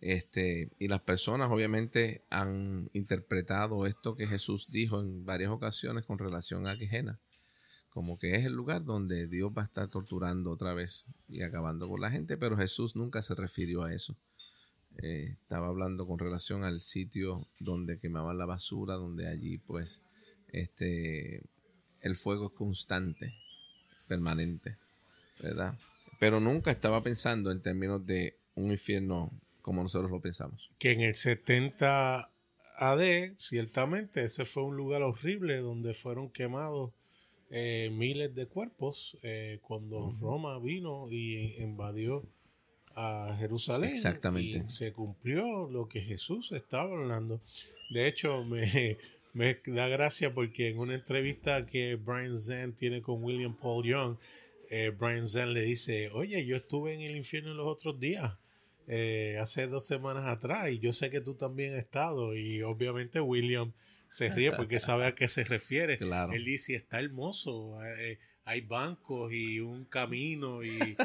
Este, 0.00 0.70
y 0.78 0.88
las 0.88 1.02
personas 1.02 1.50
obviamente 1.50 2.22
han 2.30 2.88
interpretado 2.94 3.86
esto 3.86 4.16
que 4.16 4.26
Jesús 4.26 4.66
dijo 4.70 5.00
en 5.00 5.26
varias 5.26 5.50
ocasiones 5.50 6.06
con 6.06 6.18
relación 6.18 6.66
a 6.66 6.74
Gehenna 6.74 7.20
como 7.90 8.18
que 8.18 8.36
es 8.36 8.46
el 8.46 8.52
lugar 8.52 8.84
donde 8.84 9.26
Dios 9.26 9.52
va 9.56 9.62
a 9.62 9.64
estar 9.66 9.88
torturando 9.88 10.50
otra 10.50 10.74
vez 10.74 11.04
y 11.28 11.42
acabando 11.42 11.88
con 11.88 12.00
la 12.00 12.10
gente, 12.10 12.36
pero 12.36 12.56
Jesús 12.56 12.96
nunca 12.96 13.20
se 13.20 13.34
refirió 13.34 13.82
a 13.82 13.92
eso. 13.92 14.16
eh, 15.02 15.36
estaba 15.42 15.68
hablando 15.68 16.06
con 16.06 16.18
relación 16.18 16.64
al 16.64 16.80
sitio 16.80 17.46
donde 17.58 17.98
quemaban 17.98 18.38
la 18.38 18.46
basura, 18.46 18.94
donde 18.94 19.28
allí 19.28 19.58
pues 19.58 20.02
este 20.48 21.42
el 22.02 22.16
fuego 22.16 22.46
es 22.46 22.52
constante, 22.52 23.32
permanente, 24.08 24.78
¿verdad? 25.40 25.74
Pero 26.18 26.40
nunca 26.40 26.70
estaba 26.70 27.02
pensando 27.02 27.50
en 27.50 27.60
términos 27.60 28.04
de 28.06 28.38
un 28.54 28.70
infierno 28.70 29.30
como 29.70 29.84
nosotros 29.84 30.10
lo 30.10 30.20
pensamos. 30.20 30.68
Que 30.80 30.90
en 30.90 31.00
el 31.00 31.14
70 31.14 32.28
AD, 32.78 33.34
ciertamente, 33.36 34.24
ese 34.24 34.44
fue 34.44 34.64
un 34.64 34.76
lugar 34.76 35.02
horrible 35.02 35.58
donde 35.58 35.94
fueron 35.94 36.28
quemados 36.28 36.90
eh, 37.50 37.88
miles 37.92 38.34
de 38.34 38.46
cuerpos 38.46 39.16
eh, 39.22 39.60
cuando 39.62 40.10
Roma 40.20 40.58
vino 40.58 41.08
y 41.08 41.54
invadió 41.62 42.26
a 42.96 43.36
Jerusalén. 43.38 43.90
Exactamente. 43.90 44.58
Y 44.58 44.68
se 44.68 44.92
cumplió 44.92 45.68
lo 45.68 45.86
que 45.86 46.00
Jesús 46.00 46.50
estaba 46.50 46.90
hablando. 46.90 47.40
De 47.90 48.08
hecho, 48.08 48.44
me, 48.46 48.98
me 49.34 49.56
da 49.66 49.86
gracia 49.86 50.34
porque 50.34 50.70
en 50.70 50.80
una 50.80 50.94
entrevista 50.94 51.64
que 51.64 51.94
Brian 51.94 52.36
Zen 52.36 52.74
tiene 52.74 53.02
con 53.02 53.22
William 53.22 53.56
Paul 53.56 53.86
Young, 53.86 54.16
eh, 54.68 54.90
Brian 54.90 55.28
Zen 55.28 55.54
le 55.54 55.62
dice, 55.62 56.10
oye, 56.10 56.44
yo 56.44 56.56
estuve 56.56 56.92
en 56.92 57.02
el 57.02 57.16
infierno 57.16 57.54
los 57.54 57.68
otros 57.68 58.00
días. 58.00 58.32
Eh, 58.86 59.38
hace 59.40 59.68
dos 59.68 59.86
semanas 59.86 60.24
atrás 60.24 60.70
y 60.72 60.80
yo 60.80 60.92
sé 60.92 61.10
que 61.10 61.20
tú 61.20 61.36
también 61.36 61.74
has 61.74 61.78
estado 61.78 62.34
y 62.34 62.62
obviamente 62.62 63.20
William 63.20 63.72
se 64.08 64.28
ríe 64.28 64.50
porque 64.50 64.80
sabe 64.80 65.06
a 65.06 65.14
qué 65.14 65.28
se 65.28 65.44
refiere. 65.44 65.98
Claro. 66.10 66.32
Él 66.32 66.44
dice, 66.44 66.74
está 66.74 66.98
hermoso, 66.98 67.78
eh, 67.84 68.18
hay 68.44 68.62
bancos 68.62 69.32
y 69.32 69.60
un 69.60 69.84
camino 69.84 70.64
y, 70.64 70.96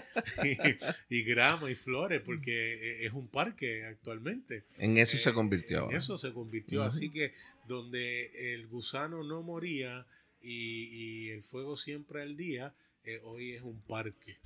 y, 1.09 1.23
grama 1.23 1.69
y 1.69 1.75
flores 1.75 2.21
porque 2.21 3.05
es 3.05 3.13
un 3.13 3.27
parque 3.27 3.85
actualmente. 3.85 4.65
En 4.79 4.97
eso 4.97 5.17
se 5.17 5.31
convirtió. 5.33 5.89
En 5.89 5.97
eso 5.97 6.17
se 6.17 6.33
convirtió. 6.33 6.81
Así 6.81 7.11
que 7.11 7.33
donde 7.67 8.53
el 8.53 8.65
gusano 8.67 9.23
no 9.23 9.43
moría 9.43 10.07
y, 10.41 11.27
y 11.27 11.29
el 11.29 11.43
fuego 11.43 11.75
siempre 11.75 12.21
al 12.21 12.35
día, 12.35 12.73
eh, 13.03 13.19
hoy 13.23 13.51
es 13.51 13.61
un 13.61 13.79
parque. 13.81 14.39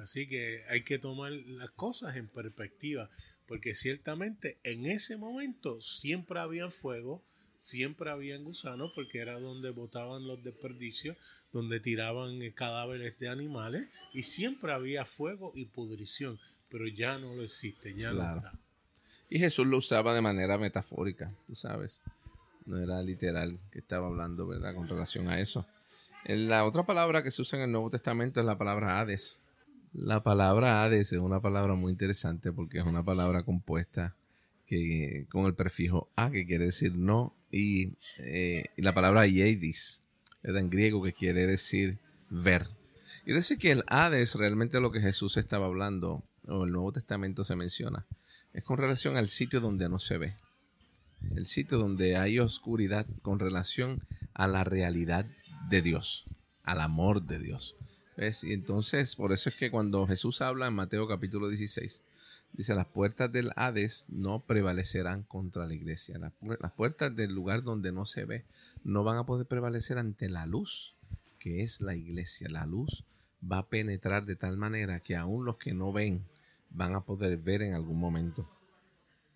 Así 0.00 0.26
que 0.26 0.60
hay 0.70 0.82
que 0.82 0.98
tomar 0.98 1.32
las 1.32 1.70
cosas 1.70 2.16
en 2.16 2.26
perspectiva, 2.28 3.10
porque 3.46 3.74
ciertamente 3.74 4.58
en 4.64 4.86
ese 4.86 5.16
momento 5.16 5.80
siempre 5.80 6.40
había 6.40 6.70
fuego, 6.70 7.22
siempre 7.54 8.10
había 8.10 8.38
gusanos, 8.38 8.92
porque 8.94 9.18
era 9.18 9.38
donde 9.38 9.70
botaban 9.70 10.26
los 10.26 10.42
desperdicios, 10.44 11.16
donde 11.52 11.80
tiraban 11.80 12.38
cadáveres 12.52 13.18
de 13.18 13.28
animales, 13.28 13.88
y 14.14 14.22
siempre 14.22 14.72
había 14.72 15.04
fuego 15.04 15.52
y 15.54 15.66
pudrición, 15.66 16.38
pero 16.70 16.86
ya 16.86 17.18
no 17.18 17.34
lo 17.34 17.42
existe, 17.42 17.94
ya 17.94 18.12
no 18.12 18.36
está. 18.36 18.58
Y 19.28 19.38
Jesús 19.38 19.66
lo 19.66 19.78
usaba 19.78 20.14
de 20.14 20.22
manera 20.22 20.56
metafórica, 20.56 21.34
tú 21.46 21.54
sabes. 21.54 22.02
No 22.64 22.78
era 22.78 23.02
literal 23.02 23.58
que 23.70 23.80
estaba 23.80 24.06
hablando, 24.06 24.46
¿verdad? 24.46 24.74
Con 24.74 24.88
relación 24.88 25.28
a 25.28 25.40
eso. 25.40 25.66
La 26.24 26.64
otra 26.64 26.84
palabra 26.84 27.22
que 27.22 27.30
se 27.30 27.42
usa 27.42 27.58
en 27.58 27.64
el 27.64 27.72
Nuevo 27.72 27.90
Testamento 27.90 28.40
es 28.40 28.46
la 28.46 28.58
palabra 28.58 29.00
Hades. 29.00 29.40
La 29.92 30.22
palabra 30.22 30.82
Hades 30.82 31.12
es 31.12 31.18
una 31.18 31.40
palabra 31.40 31.74
muy 31.74 31.92
interesante 31.92 32.52
porque 32.52 32.78
es 32.78 32.84
una 32.84 33.04
palabra 33.04 33.44
compuesta 33.44 34.16
que, 34.66 35.26
con 35.30 35.46
el 35.46 35.54
prefijo 35.54 36.10
a, 36.14 36.30
que 36.30 36.46
quiere 36.46 36.66
decir 36.66 36.94
no, 36.94 37.34
y, 37.50 37.94
eh, 38.18 38.64
la 38.76 38.94
palabra 38.94 39.26
Iedis, 39.26 40.02
en 40.42 40.70
griego, 40.70 41.02
que 41.02 41.12
quiere 41.12 41.46
decir 41.46 41.98
ver. 42.30 42.68
Y 43.24 43.32
dice 43.32 43.58
que 43.58 43.72
el 43.72 43.84
Hades, 43.86 44.34
realmente 44.34 44.80
lo 44.80 44.92
que 44.92 45.00
Jesús 45.00 45.36
estaba 45.36 45.66
hablando, 45.66 46.22
o 46.46 46.64
el 46.64 46.72
Nuevo 46.72 46.92
Testamento 46.92 47.44
se 47.44 47.56
menciona, 47.56 48.06
es 48.52 48.64
con 48.64 48.78
relación 48.78 49.16
al 49.16 49.28
sitio 49.28 49.60
donde 49.60 49.88
no 49.88 49.98
se 49.98 50.18
ve. 50.18 50.34
El 51.34 51.46
sitio 51.46 51.78
donde 51.78 52.16
hay 52.16 52.38
oscuridad 52.38 53.06
con 53.22 53.38
relación 53.38 54.02
a 54.34 54.46
la 54.46 54.64
realidad 54.64 55.26
de 55.68 55.82
Dios, 55.82 56.24
al 56.62 56.80
amor 56.80 57.22
de 57.22 57.38
Dios. 57.38 57.76
Y 58.18 58.52
entonces, 58.52 59.14
por 59.14 59.32
eso 59.32 59.48
es 59.48 59.54
que 59.54 59.70
cuando 59.70 60.04
Jesús 60.06 60.40
habla 60.40 60.66
en 60.66 60.74
Mateo 60.74 61.06
capítulo 61.06 61.48
16, 61.48 62.02
dice, 62.52 62.74
las 62.74 62.86
puertas 62.86 63.30
del 63.30 63.52
Hades 63.54 64.06
no 64.08 64.40
prevalecerán 64.40 65.22
contra 65.22 65.66
la 65.66 65.74
iglesia. 65.74 66.18
Las, 66.18 66.32
las 66.60 66.72
puertas 66.72 67.14
del 67.14 67.32
lugar 67.32 67.62
donde 67.62 67.92
no 67.92 68.06
se 68.06 68.24
ve 68.24 68.44
no 68.82 69.04
van 69.04 69.18
a 69.18 69.26
poder 69.26 69.46
prevalecer 69.46 69.98
ante 69.98 70.28
la 70.28 70.46
luz, 70.46 70.96
que 71.38 71.62
es 71.62 71.80
la 71.80 71.94
iglesia. 71.94 72.48
La 72.50 72.66
luz 72.66 73.04
va 73.40 73.58
a 73.58 73.68
penetrar 73.68 74.26
de 74.26 74.34
tal 74.34 74.56
manera 74.56 74.98
que 74.98 75.14
aún 75.14 75.44
los 75.44 75.56
que 75.56 75.72
no 75.72 75.92
ven 75.92 76.24
van 76.70 76.96
a 76.96 77.04
poder 77.04 77.38
ver 77.38 77.62
en 77.62 77.74
algún 77.74 78.00
momento. 78.00 78.50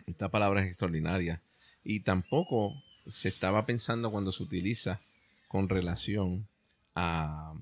Esta 0.06 0.28
palabra 0.28 0.62
es 0.62 0.66
extraordinaria. 0.66 1.40
Y 1.84 2.00
tampoco 2.00 2.74
se 3.06 3.28
estaba 3.28 3.64
pensando 3.64 4.10
cuando 4.10 4.32
se 4.32 4.42
utiliza 4.42 5.00
con 5.46 5.68
relación 5.68 6.48
a 6.96 7.54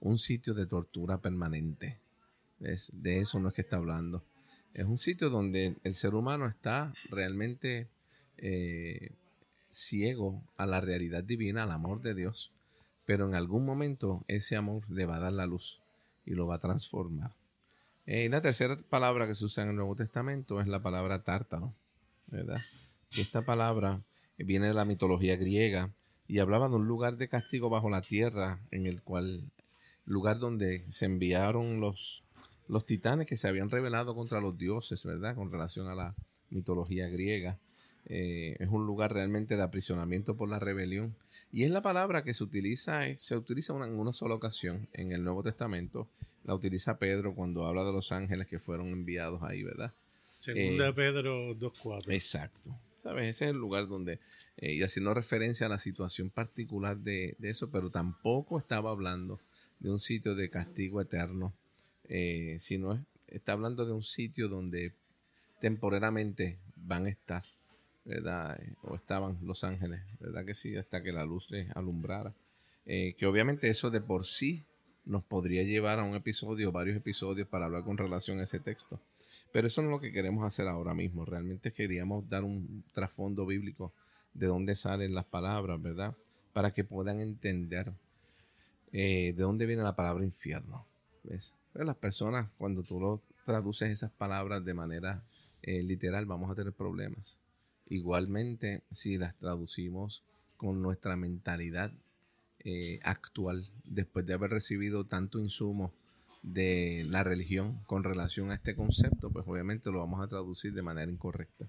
un 0.00 0.18
sitio 0.18 0.54
de 0.54 0.66
tortura 0.66 1.18
permanente. 1.18 1.98
De 2.58 3.20
eso 3.20 3.38
no 3.38 3.48
es 3.48 3.54
que 3.54 3.62
está 3.62 3.76
hablando. 3.76 4.24
Es 4.74 4.84
un 4.84 4.98
sitio 4.98 5.30
donde 5.30 5.76
el 5.84 5.94
ser 5.94 6.14
humano 6.14 6.46
está 6.46 6.92
realmente 7.10 7.88
eh, 8.36 9.12
ciego 9.70 10.42
a 10.56 10.66
la 10.66 10.80
realidad 10.80 11.24
divina, 11.24 11.64
al 11.64 11.72
amor 11.72 12.00
de 12.00 12.14
Dios, 12.14 12.52
pero 13.04 13.26
en 13.26 13.34
algún 13.34 13.64
momento 13.64 14.24
ese 14.28 14.56
amor 14.56 14.88
le 14.90 15.06
va 15.06 15.16
a 15.16 15.20
dar 15.20 15.32
la 15.32 15.46
luz 15.46 15.80
y 16.26 16.34
lo 16.34 16.46
va 16.46 16.56
a 16.56 16.60
transformar. 16.60 17.32
Eh, 18.06 18.24
y 18.24 18.28
la 18.28 18.40
tercera 18.40 18.76
palabra 18.76 19.26
que 19.26 19.34
se 19.34 19.44
usa 19.44 19.64
en 19.64 19.70
el 19.70 19.76
Nuevo 19.76 19.96
Testamento 19.96 20.60
es 20.60 20.66
la 20.66 20.82
palabra 20.82 21.22
tártaro, 21.22 21.74
¿verdad? 22.26 22.60
Esta 23.16 23.42
palabra 23.42 24.02
viene 24.36 24.68
de 24.68 24.74
la 24.74 24.84
mitología 24.84 25.36
griega 25.36 25.90
y 26.26 26.38
hablaba 26.38 26.68
de 26.68 26.76
un 26.76 26.86
lugar 26.86 27.16
de 27.16 27.28
castigo 27.28 27.70
bajo 27.70 27.88
la 27.88 28.02
tierra 28.02 28.60
en 28.70 28.86
el 28.86 29.02
cual 29.02 29.50
lugar 30.08 30.38
donde 30.38 30.84
se 30.88 31.04
enviaron 31.04 31.80
los, 31.80 32.24
los 32.66 32.86
titanes 32.86 33.28
que 33.28 33.36
se 33.36 33.46
habían 33.46 33.70
rebelado 33.70 34.14
contra 34.14 34.40
los 34.40 34.56
dioses, 34.56 35.04
¿verdad? 35.04 35.34
Con 35.34 35.52
relación 35.52 35.86
a 35.86 35.94
la 35.94 36.14
mitología 36.50 37.08
griega. 37.08 37.58
Eh, 38.06 38.56
es 38.58 38.68
un 38.68 38.86
lugar 38.86 39.12
realmente 39.12 39.56
de 39.56 39.62
aprisionamiento 39.62 40.36
por 40.36 40.48
la 40.48 40.58
rebelión. 40.58 41.14
Y 41.52 41.64
es 41.64 41.70
la 41.70 41.82
palabra 41.82 42.24
que 42.24 42.34
se 42.34 42.42
utiliza, 42.42 43.06
eh, 43.06 43.16
se 43.16 43.36
utiliza 43.36 43.74
en 43.74 43.98
una 43.98 44.12
sola 44.12 44.34
ocasión 44.34 44.88
en 44.94 45.12
el 45.12 45.22
Nuevo 45.22 45.42
Testamento. 45.42 46.08
La 46.44 46.54
utiliza 46.54 46.98
Pedro 46.98 47.34
cuando 47.34 47.66
habla 47.66 47.84
de 47.84 47.92
los 47.92 48.10
ángeles 48.10 48.46
que 48.46 48.58
fueron 48.58 48.88
enviados 48.88 49.42
ahí, 49.42 49.62
¿verdad? 49.62 49.92
Segunda 50.38 50.88
eh, 50.88 50.92
Pedro 50.94 51.54
2.4. 51.54 52.14
Exacto. 52.14 52.74
¿Sabes? 52.96 53.28
Ese 53.28 53.44
es 53.44 53.50
el 53.52 53.56
lugar 53.56 53.86
donde, 53.86 54.20
eh, 54.56 54.74
y 54.74 54.82
haciendo 54.82 55.14
referencia 55.14 55.66
a 55.66 55.68
la 55.68 55.78
situación 55.78 56.30
particular 56.30 56.98
de, 56.98 57.36
eso, 57.42 57.70
pero 57.70 57.90
tampoco 57.90 58.58
estaba 58.58 58.90
hablando 58.90 59.40
de 59.80 59.90
un 59.90 59.98
sitio 59.98 60.34
de 60.34 60.50
castigo 60.50 61.00
eterno, 61.00 61.54
eh, 62.04 62.56
sino 62.58 63.00
está 63.28 63.52
hablando 63.52 63.84
de 63.86 63.92
un 63.92 64.02
sitio 64.02 64.48
donde 64.48 64.92
temporalmente 65.60 66.58
van 66.76 67.06
a 67.06 67.10
estar, 67.10 67.42
¿verdad? 68.04 68.58
O 68.82 68.94
estaban 68.94 69.38
los 69.42 69.64
ángeles, 69.64 70.00
¿verdad? 70.20 70.44
Que 70.44 70.54
sí, 70.54 70.76
hasta 70.76 71.02
que 71.02 71.12
la 71.12 71.24
luz 71.24 71.50
les 71.50 71.70
alumbrara. 71.76 72.34
Eh, 72.86 73.14
que 73.18 73.26
obviamente 73.26 73.68
eso 73.68 73.90
de 73.90 74.00
por 74.00 74.24
sí 74.24 74.64
nos 75.04 75.24
podría 75.24 75.62
llevar 75.62 75.98
a 75.98 76.04
un 76.04 76.14
episodio, 76.14 76.72
varios 76.72 76.96
episodios 76.96 77.48
para 77.48 77.66
hablar 77.66 77.84
con 77.84 77.98
relación 77.98 78.38
a 78.40 78.44
ese 78.44 78.60
texto. 78.60 79.00
Pero 79.52 79.66
eso 79.66 79.82
no 79.82 79.88
es 79.88 79.92
lo 79.92 80.00
que 80.00 80.12
queremos 80.12 80.44
hacer 80.44 80.68
ahora 80.68 80.94
mismo. 80.94 81.24
Realmente 81.24 81.72
queríamos 81.72 82.28
dar 82.28 82.44
un 82.44 82.84
trasfondo 82.92 83.46
bíblico 83.46 83.92
de 84.34 84.46
dónde 84.46 84.74
salen 84.74 85.14
las 85.14 85.24
palabras, 85.24 85.80
¿verdad? 85.80 86.14
Para 86.52 86.72
que 86.72 86.84
puedan 86.84 87.20
entender 87.20 87.92
eh, 88.92 89.34
de 89.36 89.42
dónde 89.42 89.66
viene 89.66 89.82
la 89.82 89.96
palabra 89.96 90.24
infierno. 90.24 90.86
¿Ves? 91.24 91.54
Pero 91.72 91.84
las 91.84 91.96
personas, 91.96 92.48
cuando 92.56 92.82
tú 92.82 93.00
lo 93.00 93.22
traduces 93.44 93.90
esas 93.90 94.10
palabras 94.10 94.64
de 94.64 94.74
manera 94.74 95.22
eh, 95.62 95.82
literal, 95.82 96.26
vamos 96.26 96.50
a 96.50 96.54
tener 96.54 96.72
problemas. 96.72 97.38
Igualmente, 97.86 98.82
si 98.90 99.18
las 99.18 99.36
traducimos 99.36 100.22
con 100.56 100.82
nuestra 100.82 101.16
mentalidad 101.16 101.92
eh, 102.60 103.00
actual, 103.02 103.70
después 103.84 104.26
de 104.26 104.34
haber 104.34 104.50
recibido 104.50 105.04
tanto 105.04 105.38
insumo 105.38 105.92
de 106.42 107.04
la 107.08 107.24
religión 107.24 107.80
con 107.86 108.04
relación 108.04 108.50
a 108.50 108.54
este 108.54 108.74
concepto, 108.74 109.30
pues 109.30 109.44
obviamente 109.46 109.90
lo 109.90 109.98
vamos 109.98 110.22
a 110.22 110.28
traducir 110.28 110.72
de 110.72 110.82
manera 110.82 111.10
incorrecta. 111.10 111.68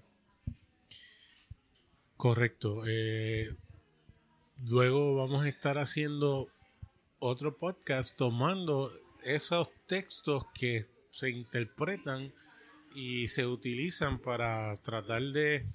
Correcto. 2.16 2.82
Luego 4.68 5.16
vamos 5.16 5.44
a 5.44 5.48
estar 5.48 5.78
haciendo 5.78 6.50
otro 7.20 7.56
podcast 7.56 8.16
tomando 8.16 8.90
esos 9.22 9.68
textos 9.86 10.44
que 10.54 10.86
se 11.10 11.30
interpretan 11.30 12.32
y 12.94 13.28
se 13.28 13.46
utilizan 13.46 14.18
para 14.18 14.74
tratar 14.76 15.22
de 15.22 15.66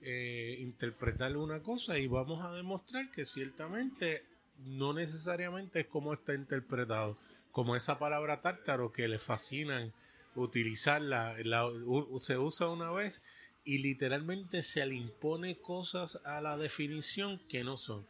eh, 0.00 0.56
interpretar 0.60 1.36
una 1.36 1.60
cosa 1.60 1.98
y 1.98 2.06
vamos 2.06 2.44
a 2.44 2.52
demostrar 2.52 3.10
que 3.10 3.24
ciertamente 3.24 4.22
no 4.58 4.94
necesariamente 4.94 5.80
es 5.80 5.86
como 5.86 6.12
está 6.12 6.34
interpretado, 6.34 7.18
como 7.50 7.74
esa 7.74 7.98
palabra 7.98 8.40
tártaro 8.40 8.92
que 8.92 9.08
le 9.08 9.18
fascinan 9.18 9.92
utilizarla, 10.36 11.34
se 12.18 12.38
usa 12.38 12.68
una 12.68 12.92
vez 12.92 13.22
y 13.64 13.78
literalmente 13.78 14.62
se 14.62 14.86
le 14.86 14.94
impone 14.94 15.58
cosas 15.58 16.20
a 16.24 16.40
la 16.40 16.56
definición 16.56 17.40
que 17.48 17.64
no 17.64 17.76
son, 17.76 18.06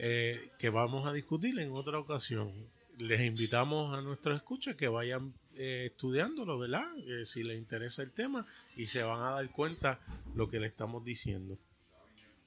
eh, 0.00 0.50
que 0.60 0.70
vamos 0.70 1.08
a 1.08 1.12
discutir 1.12 1.58
en 1.58 1.72
otra 1.72 1.98
ocasión. 1.98 2.52
Les 2.98 3.20
invitamos 3.20 3.92
a 3.92 4.00
nuestros 4.00 4.36
escuchas 4.36 4.76
que 4.76 4.86
vayan 4.86 5.34
eh, 5.56 5.88
estudiándolo, 5.90 6.56
¿verdad? 6.56 6.86
Eh, 7.08 7.24
si 7.24 7.42
les 7.42 7.58
interesa 7.58 8.02
el 8.02 8.12
tema 8.12 8.46
y 8.76 8.86
se 8.86 9.02
van 9.02 9.20
a 9.20 9.30
dar 9.30 9.50
cuenta 9.50 9.98
lo 10.36 10.48
que 10.48 10.60
le 10.60 10.68
estamos 10.68 11.04
diciendo. 11.04 11.58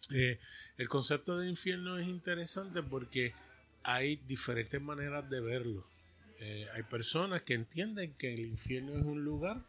el 0.09 0.87
concepto 0.87 1.37
de 1.37 1.49
infierno 1.49 1.97
es 1.97 2.07
interesante 2.07 2.81
porque 2.83 3.33
hay 3.83 4.15
diferentes 4.27 4.81
maneras 4.81 5.29
de 5.29 5.41
verlo. 5.41 5.85
hay 6.73 6.83
personas 6.83 7.43
que 7.43 7.53
entienden 7.53 8.13
que 8.13 8.33
el 8.33 8.39
infierno 8.39 8.97
es 8.97 9.03
un 9.03 9.23
lugar 9.23 9.63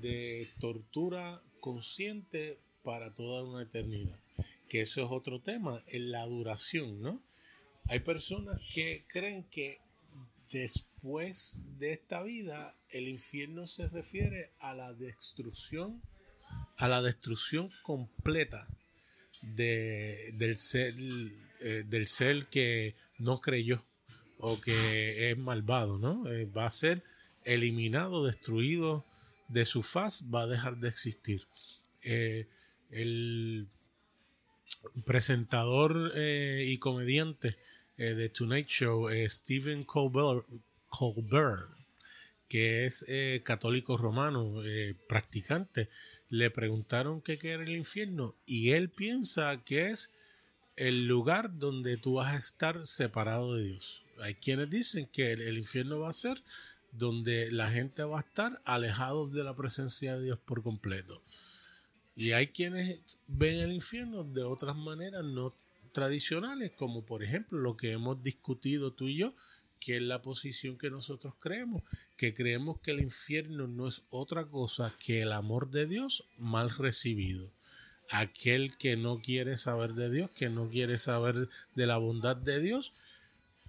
de 0.00 0.48
tortura 0.60 1.42
consciente 1.60 2.58
para 2.86 3.12
toda 3.12 3.42
una 3.42 3.62
eternidad. 3.62 4.16
Que 4.68 4.82
eso 4.82 5.04
es 5.04 5.08
otro 5.10 5.40
tema, 5.40 5.82
en 5.88 6.12
la 6.12 6.24
duración, 6.24 7.02
¿no? 7.02 7.20
Hay 7.86 7.98
personas 7.98 8.60
que 8.72 9.04
creen 9.08 9.42
que 9.50 9.80
después 10.52 11.58
de 11.78 11.92
esta 11.92 12.22
vida 12.22 12.76
el 12.90 13.08
infierno 13.08 13.66
se 13.66 13.88
refiere 13.88 14.52
a 14.60 14.72
la 14.72 14.92
destrucción, 14.92 16.00
a 16.76 16.86
la 16.86 17.02
destrucción 17.02 17.70
completa 17.82 18.68
de, 19.42 20.32
del, 20.34 20.56
ser, 20.56 20.94
eh, 21.62 21.82
del 21.88 22.06
ser 22.06 22.46
que 22.46 22.94
no 23.18 23.40
creyó 23.40 23.84
o 24.38 24.60
que 24.60 25.32
es 25.32 25.36
malvado, 25.36 25.98
¿no? 25.98 26.30
Eh, 26.30 26.44
va 26.44 26.66
a 26.66 26.70
ser 26.70 27.02
eliminado, 27.42 28.24
destruido 28.24 29.04
de 29.48 29.64
su 29.64 29.82
faz 29.82 30.22
va 30.32 30.42
a 30.42 30.46
dejar 30.46 30.76
de 30.78 30.88
existir. 30.88 31.48
Eh, 32.02 32.46
el 32.90 33.68
presentador 35.04 36.12
eh, 36.16 36.64
y 36.66 36.78
comediante 36.78 37.56
eh, 37.96 38.14
de 38.14 38.28
Tonight 38.28 38.68
Show, 38.68 39.08
Stephen 39.28 39.84
Colbert, 39.84 40.46
Colbert, 40.88 41.70
que 42.48 42.86
es 42.86 43.04
católico 43.42 43.96
romano, 43.96 44.62
practicante, 45.08 45.88
le 46.28 46.48
preguntaron 46.50 47.20
qué 47.20 47.40
era 47.42 47.64
el 47.64 47.74
infierno 47.74 48.36
y 48.46 48.70
él 48.70 48.88
piensa 48.88 49.64
que 49.64 49.90
es 49.90 50.12
el 50.76 51.08
lugar 51.08 51.58
donde 51.58 51.96
tú 51.96 52.14
vas 52.14 52.34
a 52.34 52.38
estar 52.38 52.86
separado 52.86 53.56
de 53.56 53.64
Dios. 53.64 54.04
Hay 54.20 54.34
quienes 54.34 54.70
dicen 54.70 55.08
que 55.12 55.32
el 55.32 55.58
infierno 55.58 55.98
va 55.98 56.10
a 56.10 56.14
ser 56.14 56.42
donde 56.92 57.50
la 57.50 57.70
gente 57.70 58.02
va 58.04 58.18
a 58.18 58.22
estar 58.22 58.60
alejados 58.64 59.32
de 59.32 59.44
la 59.44 59.54
presencia 59.54 60.16
de 60.16 60.24
Dios 60.24 60.38
por 60.38 60.62
completo. 60.62 61.22
Y 62.16 62.32
hay 62.32 62.46
quienes 62.48 63.18
ven 63.28 63.60
el 63.60 63.72
infierno 63.72 64.24
de 64.24 64.42
otras 64.42 64.74
maneras 64.74 65.22
no 65.22 65.54
tradicionales, 65.92 66.72
como 66.72 67.04
por 67.04 67.22
ejemplo 67.22 67.58
lo 67.58 67.76
que 67.76 67.92
hemos 67.92 68.22
discutido 68.22 68.92
tú 68.94 69.06
y 69.06 69.16
yo, 69.16 69.34
que 69.78 69.96
es 69.96 70.02
la 70.02 70.22
posición 70.22 70.78
que 70.78 70.90
nosotros 70.90 71.34
creemos, 71.38 71.82
que 72.16 72.32
creemos 72.32 72.80
que 72.80 72.92
el 72.92 73.00
infierno 73.00 73.68
no 73.68 73.86
es 73.86 74.02
otra 74.08 74.46
cosa 74.46 74.94
que 74.98 75.22
el 75.22 75.32
amor 75.32 75.70
de 75.70 75.86
Dios 75.86 76.24
mal 76.38 76.70
recibido. 76.70 77.52
Aquel 78.10 78.76
que 78.78 78.96
no 78.96 79.20
quiere 79.20 79.56
saber 79.58 79.92
de 79.94 80.10
Dios, 80.10 80.30
que 80.30 80.48
no 80.48 80.70
quiere 80.70 80.96
saber 80.96 81.48
de 81.74 81.86
la 81.86 81.98
bondad 81.98 82.36
de 82.36 82.60
Dios, 82.60 82.94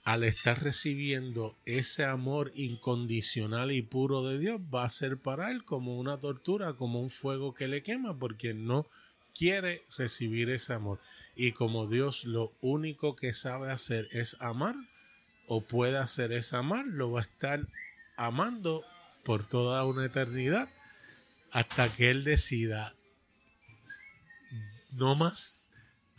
al 0.08 0.24
estar 0.24 0.64
recibiendo 0.64 1.58
ese 1.66 2.06
amor 2.06 2.54
incondicional 2.56 3.74
y 3.74 3.82
puro 3.82 4.26
de 4.26 4.40
Dios, 4.40 4.62
va 4.74 4.86
a 4.86 4.90
ser 4.90 5.18
para 5.18 5.52
él 5.52 5.66
como 5.66 5.98
una 5.98 6.18
tortura, 6.18 6.76
como 6.76 7.02
un 7.02 7.10
fuego 7.10 7.54
que 7.54 7.68
le 7.68 7.84
quema, 7.84 8.18
porque 8.18 8.54
no 8.54 8.88
quiere 9.36 9.84
recibir 9.98 10.50
ese 10.50 10.72
amor. 10.72 11.02
Y 11.36 11.52
como 11.52 11.88
Dios 11.88 12.24
lo 12.24 12.54
único 12.62 13.18
que 13.18 13.34
sabe 13.34 13.70
hacer 13.70 14.08
es 14.14 14.38
amar, 14.40 14.76
o 15.46 15.60
puede 15.60 15.98
hacer 15.98 16.32
es 16.32 16.54
amar, 16.54 16.86
lo 16.88 17.12
va 17.12 17.20
a 17.20 17.24
estar 17.24 17.68
amando 18.16 18.86
por 19.26 19.46
toda 19.46 19.84
una 19.84 20.06
eternidad, 20.06 20.70
hasta 21.52 21.92
que 21.92 22.12
Él 22.12 22.24
decida, 22.24 22.96
no 24.92 25.16
más, 25.16 25.70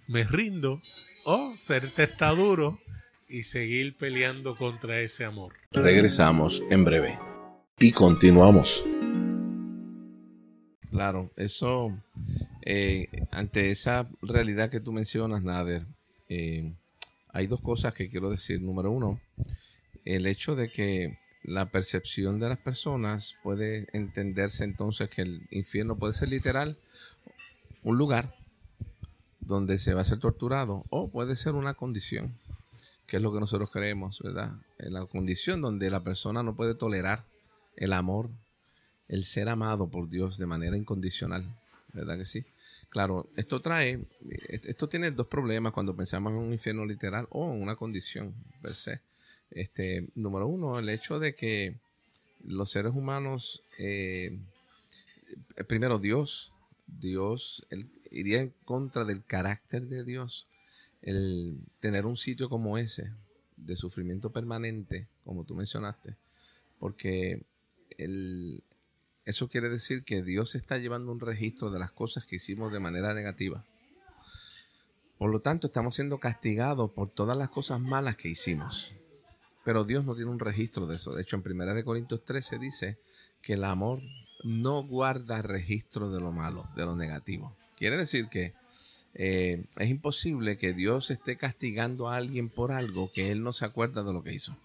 me 0.08 0.24
rindo, 0.24 0.78
o 1.24 1.56
ser 1.56 1.90
testaduro 1.90 2.82
y 3.28 3.42
seguir 3.42 3.94
peleando 3.96 4.56
contra 4.56 5.00
ese 5.00 5.24
amor. 5.24 5.54
Regresamos 5.70 6.62
en 6.70 6.84
breve 6.84 7.18
y 7.78 7.92
continuamos. 7.92 8.84
Claro, 10.90 11.30
eso, 11.36 11.96
eh, 12.64 13.08
ante 13.30 13.70
esa 13.70 14.08
realidad 14.22 14.70
que 14.70 14.80
tú 14.80 14.92
mencionas, 14.92 15.42
Nader, 15.42 15.84
eh, 16.28 16.72
hay 17.28 17.46
dos 17.46 17.60
cosas 17.60 17.92
que 17.92 18.08
quiero 18.08 18.30
decir. 18.30 18.62
Número 18.62 18.90
uno, 18.90 19.20
el 20.06 20.26
hecho 20.26 20.56
de 20.56 20.68
que 20.68 21.18
la 21.44 21.70
percepción 21.70 22.40
de 22.40 22.48
las 22.48 22.58
personas 22.58 23.36
puede 23.42 23.86
entenderse 23.92 24.64
entonces 24.64 25.10
que 25.10 25.22
el 25.22 25.46
infierno 25.50 25.96
puede 25.96 26.14
ser 26.14 26.30
literal 26.30 26.78
un 27.82 27.96
lugar 27.96 28.34
donde 29.40 29.78
se 29.78 29.94
va 29.94 30.00
a 30.00 30.04
ser 30.04 30.18
torturado 30.18 30.84
o 30.90 31.08
puede 31.10 31.36
ser 31.36 31.54
una 31.54 31.74
condición 31.74 32.34
que 33.08 33.16
es 33.16 33.22
lo 33.22 33.32
que 33.32 33.40
nosotros 33.40 33.70
creemos, 33.70 34.20
¿verdad? 34.22 34.52
En 34.78 34.92
la 34.92 35.06
condición 35.06 35.62
donde 35.62 35.90
la 35.90 36.04
persona 36.04 36.42
no 36.42 36.54
puede 36.54 36.74
tolerar 36.74 37.24
el 37.74 37.94
amor, 37.94 38.28
el 39.08 39.24
ser 39.24 39.48
amado 39.48 39.88
por 39.88 40.10
Dios 40.10 40.36
de 40.36 40.44
manera 40.44 40.76
incondicional, 40.76 41.58
¿verdad 41.94 42.18
que 42.18 42.26
sí? 42.26 42.44
Claro, 42.90 43.30
esto 43.34 43.60
trae, 43.60 44.04
esto 44.48 44.90
tiene 44.90 45.10
dos 45.10 45.26
problemas 45.26 45.72
cuando 45.72 45.96
pensamos 45.96 46.32
en 46.32 46.38
un 46.38 46.52
infierno 46.52 46.84
literal 46.84 47.26
o 47.30 47.50
en 47.50 47.62
una 47.62 47.76
condición 47.76 48.34
per 48.60 48.74
se. 48.74 49.00
Este, 49.50 50.06
número 50.14 50.46
uno, 50.46 50.78
el 50.78 50.90
hecho 50.90 51.18
de 51.18 51.34
que 51.34 51.76
los 52.44 52.70
seres 52.70 52.92
humanos, 52.94 53.62
eh, 53.78 54.38
primero 55.66 55.98
Dios, 55.98 56.52
Dios 56.86 57.66
iría 58.10 58.42
en 58.42 58.52
contra 58.66 59.06
del 59.06 59.24
carácter 59.24 59.84
de 59.84 60.04
Dios 60.04 60.46
el 61.02 61.58
tener 61.80 62.06
un 62.06 62.16
sitio 62.16 62.48
como 62.48 62.78
ese 62.78 63.12
de 63.56 63.76
sufrimiento 63.76 64.30
permanente, 64.30 65.08
como 65.24 65.44
tú 65.44 65.54
mencionaste, 65.54 66.16
porque 66.78 67.42
el, 67.96 68.62
eso 69.24 69.48
quiere 69.48 69.68
decir 69.68 70.04
que 70.04 70.22
Dios 70.22 70.54
está 70.54 70.78
llevando 70.78 71.12
un 71.12 71.20
registro 71.20 71.70
de 71.70 71.78
las 71.78 71.92
cosas 71.92 72.24
que 72.24 72.36
hicimos 72.36 72.72
de 72.72 72.80
manera 72.80 73.12
negativa. 73.12 73.64
Por 75.18 75.30
lo 75.30 75.40
tanto, 75.40 75.66
estamos 75.66 75.96
siendo 75.96 76.18
castigados 76.18 76.92
por 76.92 77.10
todas 77.10 77.36
las 77.36 77.50
cosas 77.50 77.80
malas 77.80 78.16
que 78.16 78.28
hicimos. 78.28 78.92
Pero 79.64 79.84
Dios 79.84 80.04
no 80.04 80.14
tiene 80.14 80.30
un 80.30 80.38
registro 80.38 80.86
de 80.86 80.96
eso. 80.96 81.12
De 81.12 81.22
hecho, 81.22 81.36
en 81.36 81.42
1 81.44 81.84
Corintios 81.84 82.24
13 82.24 82.58
dice 82.58 82.98
que 83.42 83.54
el 83.54 83.64
amor 83.64 84.00
no 84.44 84.82
guarda 84.82 85.42
registro 85.42 86.10
de 86.10 86.20
lo 86.20 86.32
malo, 86.32 86.68
de 86.74 86.86
lo 86.86 86.96
negativo. 86.96 87.56
Quiere 87.76 87.96
decir 87.96 88.28
que 88.28 88.54
eh, 89.14 89.64
es 89.78 89.88
imposible 89.88 90.58
que 90.58 90.72
Dios 90.72 91.10
esté 91.10 91.36
castigando 91.36 92.08
a 92.08 92.16
alguien 92.16 92.48
por 92.48 92.72
algo 92.72 93.10
que 93.12 93.30
él 93.30 93.42
no 93.42 93.52
se 93.52 93.64
acuerda 93.64 94.02
de 94.02 94.12
lo 94.12 94.22
que 94.22 94.34
hizo. 94.34 94.56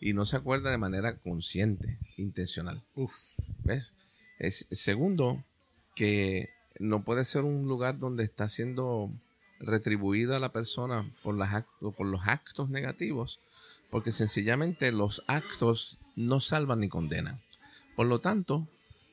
Y 0.00 0.14
no 0.14 0.24
se 0.24 0.36
acuerda 0.36 0.70
de 0.70 0.78
manera 0.78 1.16
consciente, 1.18 1.98
intencional. 2.16 2.82
Uf. 2.96 3.14
¿Ves? 3.64 3.94
Es, 4.38 4.66
segundo, 4.70 5.44
que 5.94 6.50
no 6.78 7.04
puede 7.04 7.24
ser 7.24 7.42
un 7.42 7.68
lugar 7.68 7.98
donde 7.98 8.24
está 8.24 8.48
siendo 8.48 9.12
retribuida 9.60 10.40
la 10.40 10.52
persona 10.52 11.08
por, 11.22 11.36
las, 11.36 11.64
por 11.80 12.06
los 12.06 12.22
actos 12.26 12.68
negativos, 12.68 13.38
porque 13.90 14.10
sencillamente 14.10 14.90
los 14.90 15.22
actos 15.28 15.98
no 16.16 16.40
salvan 16.40 16.80
ni 16.80 16.88
condenan. 16.88 17.38
Por 17.94 18.06
lo 18.06 18.20
tanto, 18.20 18.66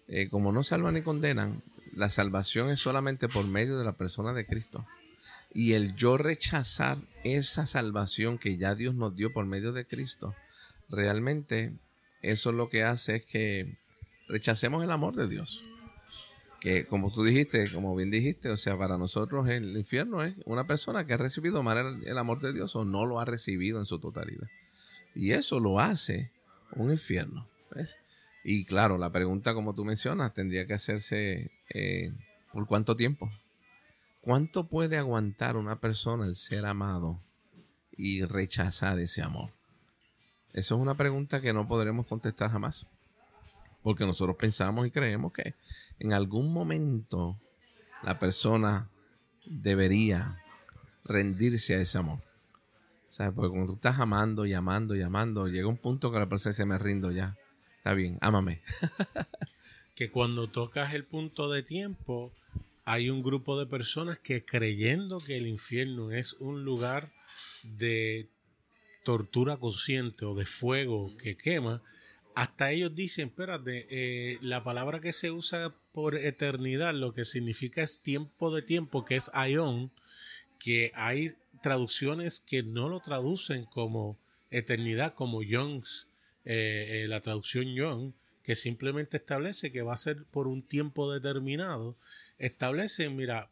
eh, 0.08 0.30
como 0.30 0.52
no 0.52 0.64
salvan 0.64 0.96
ni 0.96 1.04
condenan, 1.04 1.62
la 2.00 2.10
salvación 2.10 2.70
es 2.70 2.80
solamente 2.80 3.28
por 3.28 3.46
medio 3.46 3.78
de 3.78 3.84
la 3.84 3.98
persona 3.98 4.34
de 4.34 4.46
Cristo. 4.46 4.88
Y 5.54 5.74
el 5.74 5.96
yo 5.96 6.18
rechazar 6.18 6.98
esa 7.24 7.66
salvación 7.66 8.38
que 8.38 8.58
ya 8.58 8.74
Dios 8.74 8.96
nos 8.96 9.16
dio 9.16 9.34
por 9.34 9.46
medio 9.46 9.74
de 9.74 9.86
Cristo, 9.86 10.34
realmente 10.88 11.74
eso 12.22 12.54
lo 12.54 12.70
que 12.70 12.84
hace 12.84 13.18
es 13.18 13.26
que 13.26 13.78
rechacemos 14.30 14.82
el 14.84 14.92
amor 14.92 15.16
de 15.16 15.28
Dios. 15.28 15.62
Que 16.62 16.86
como 16.86 17.12
tú 17.12 17.24
dijiste, 17.24 17.70
como 17.72 17.96
bien 17.96 18.12
dijiste, 18.12 18.50
o 18.50 18.58
sea, 18.58 18.78
para 18.78 18.98
nosotros 18.98 19.50
el 19.50 19.76
infierno 19.76 20.24
es 20.24 20.36
una 20.46 20.68
persona 20.68 21.06
que 21.06 21.14
ha 21.14 21.18
recibido 21.18 21.64
mal 21.64 22.02
el 22.06 22.18
amor 22.18 22.40
de 22.40 22.54
Dios 22.54 22.76
o 22.78 22.86
no 22.86 23.06
lo 23.06 23.20
ha 23.20 23.26
recibido 23.26 23.80
en 23.80 23.86
su 23.86 24.00
totalidad. 24.00 24.48
Y 25.16 25.32
eso 25.32 25.60
lo 25.60 25.80
hace 25.80 26.32
un 26.76 26.92
infierno. 26.92 27.46
¿ves? 27.76 27.98
Y 28.52 28.66
claro, 28.66 28.98
la 28.98 29.12
pregunta, 29.12 29.54
como 29.54 29.76
tú 29.76 29.86
mencionas, 29.86 30.34
tendría 30.34 30.66
que 30.66 30.74
hacerse 30.74 31.52
eh, 31.72 32.12
por 32.52 32.66
cuánto 32.66 32.96
tiempo. 32.96 33.30
¿Cuánto 34.22 34.68
puede 34.68 34.98
aguantar 34.98 35.56
una 35.56 35.80
persona 35.80 36.26
el 36.26 36.34
ser 36.34 36.66
amado 36.66 37.20
y 37.96 38.24
rechazar 38.24 38.98
ese 38.98 39.22
amor? 39.22 39.52
Eso 40.52 40.74
es 40.74 40.82
una 40.82 40.98
pregunta 40.98 41.42
que 41.42 41.54
no 41.54 41.68
podremos 41.68 42.08
contestar 42.08 42.50
jamás. 42.50 42.88
Porque 43.84 44.08
nosotros 44.08 44.36
pensamos 44.36 44.88
y 44.88 44.90
creemos 44.90 45.32
que 45.32 45.54
en 46.00 46.14
algún 46.14 46.52
momento 46.52 47.40
la 48.02 48.18
persona 48.18 48.90
debería 49.46 50.40
rendirse 51.04 51.76
a 51.76 51.82
ese 51.82 52.00
amor. 52.00 52.24
¿Sabes? 53.06 53.32
Porque 53.36 53.52
cuando 53.52 53.68
tú 53.68 53.76
estás 53.76 54.00
amando 54.00 54.48
y 54.48 54.56
amando 54.56 54.96
y 54.96 55.04
amando, 55.04 55.48
llega 55.48 55.68
un 55.68 55.78
punto 55.78 56.12
que 56.12 56.18
la 56.18 56.28
persona 56.28 56.54
se 56.54 56.66
me 56.66 56.80
rindo 56.80 57.12
ya. 57.12 57.38
Bien, 57.94 58.18
ámame. 58.22 58.62
que 59.96 60.12
cuando 60.12 60.50
tocas 60.50 60.94
el 60.94 61.06
punto 61.06 61.50
de 61.50 61.64
tiempo, 61.64 62.34
hay 62.86 63.10
un 63.10 63.22
grupo 63.22 63.60
de 63.60 63.66
personas 63.66 64.20
que 64.20 64.46
creyendo 64.46 65.20
que 65.20 65.38
el 65.38 65.48
infierno 65.48 66.12
es 66.12 66.34
un 66.34 66.64
lugar 66.64 67.12
de 67.64 68.30
tortura 69.04 69.58
consciente 69.58 70.26
o 70.26 70.36
de 70.36 70.46
fuego 70.46 71.16
que 71.18 71.38
quema, 71.38 71.84
hasta 72.36 72.72
ellos 72.72 72.96
dicen, 72.96 73.28
espérate, 73.28 73.88
eh, 73.90 74.38
la 74.42 74.64
palabra 74.64 75.00
que 75.00 75.14
se 75.14 75.32
usa 75.32 75.76
por 75.92 76.16
eternidad, 76.16 76.94
lo 76.94 77.14
que 77.14 77.26
significa 77.26 77.84
es 77.84 78.02
tiempo 78.02 78.54
de 78.54 78.62
tiempo, 78.62 79.04
que 79.04 79.18
es 79.18 79.30
aion, 79.34 79.92
que 80.58 80.92
hay 80.96 81.32
traducciones 81.62 82.40
que 82.40 82.64
no 82.64 82.88
lo 82.88 83.02
traducen 83.02 83.66
como 83.66 84.18
eternidad, 84.52 85.14
como 85.16 85.44
Young's, 85.44 86.08
eh, 86.52 87.04
eh, 87.04 87.08
la 87.08 87.22
traducción 87.22 87.76
Young, 87.76 88.14
que 88.42 88.56
simplemente 88.56 89.18
establece 89.18 89.72
que 89.72 89.84
va 89.84 89.94
a 89.94 89.98
ser 89.98 90.26
por 90.26 90.48
un 90.48 90.64
tiempo 90.64 91.14
determinado, 91.14 91.94
establece, 92.40 93.08
mira, 93.10 93.52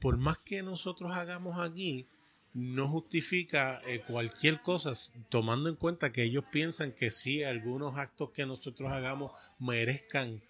por 0.00 0.16
más 0.16 0.38
que 0.38 0.62
nosotros 0.62 1.12
hagamos 1.12 1.60
aquí, 1.60 2.06
no 2.54 2.88
justifica 2.88 3.78
eh, 3.86 4.00
cualquier 4.00 4.62
cosa, 4.62 4.92
tomando 5.28 5.68
en 5.68 5.76
cuenta 5.76 6.10
que 6.10 6.22
ellos 6.22 6.44
piensan 6.50 6.92
que 6.92 7.10
sí, 7.10 7.42
algunos 7.42 7.98
actos 7.98 8.30
que 8.30 8.46
nosotros 8.46 8.90
hagamos 8.92 9.32
merezcan 9.58 10.40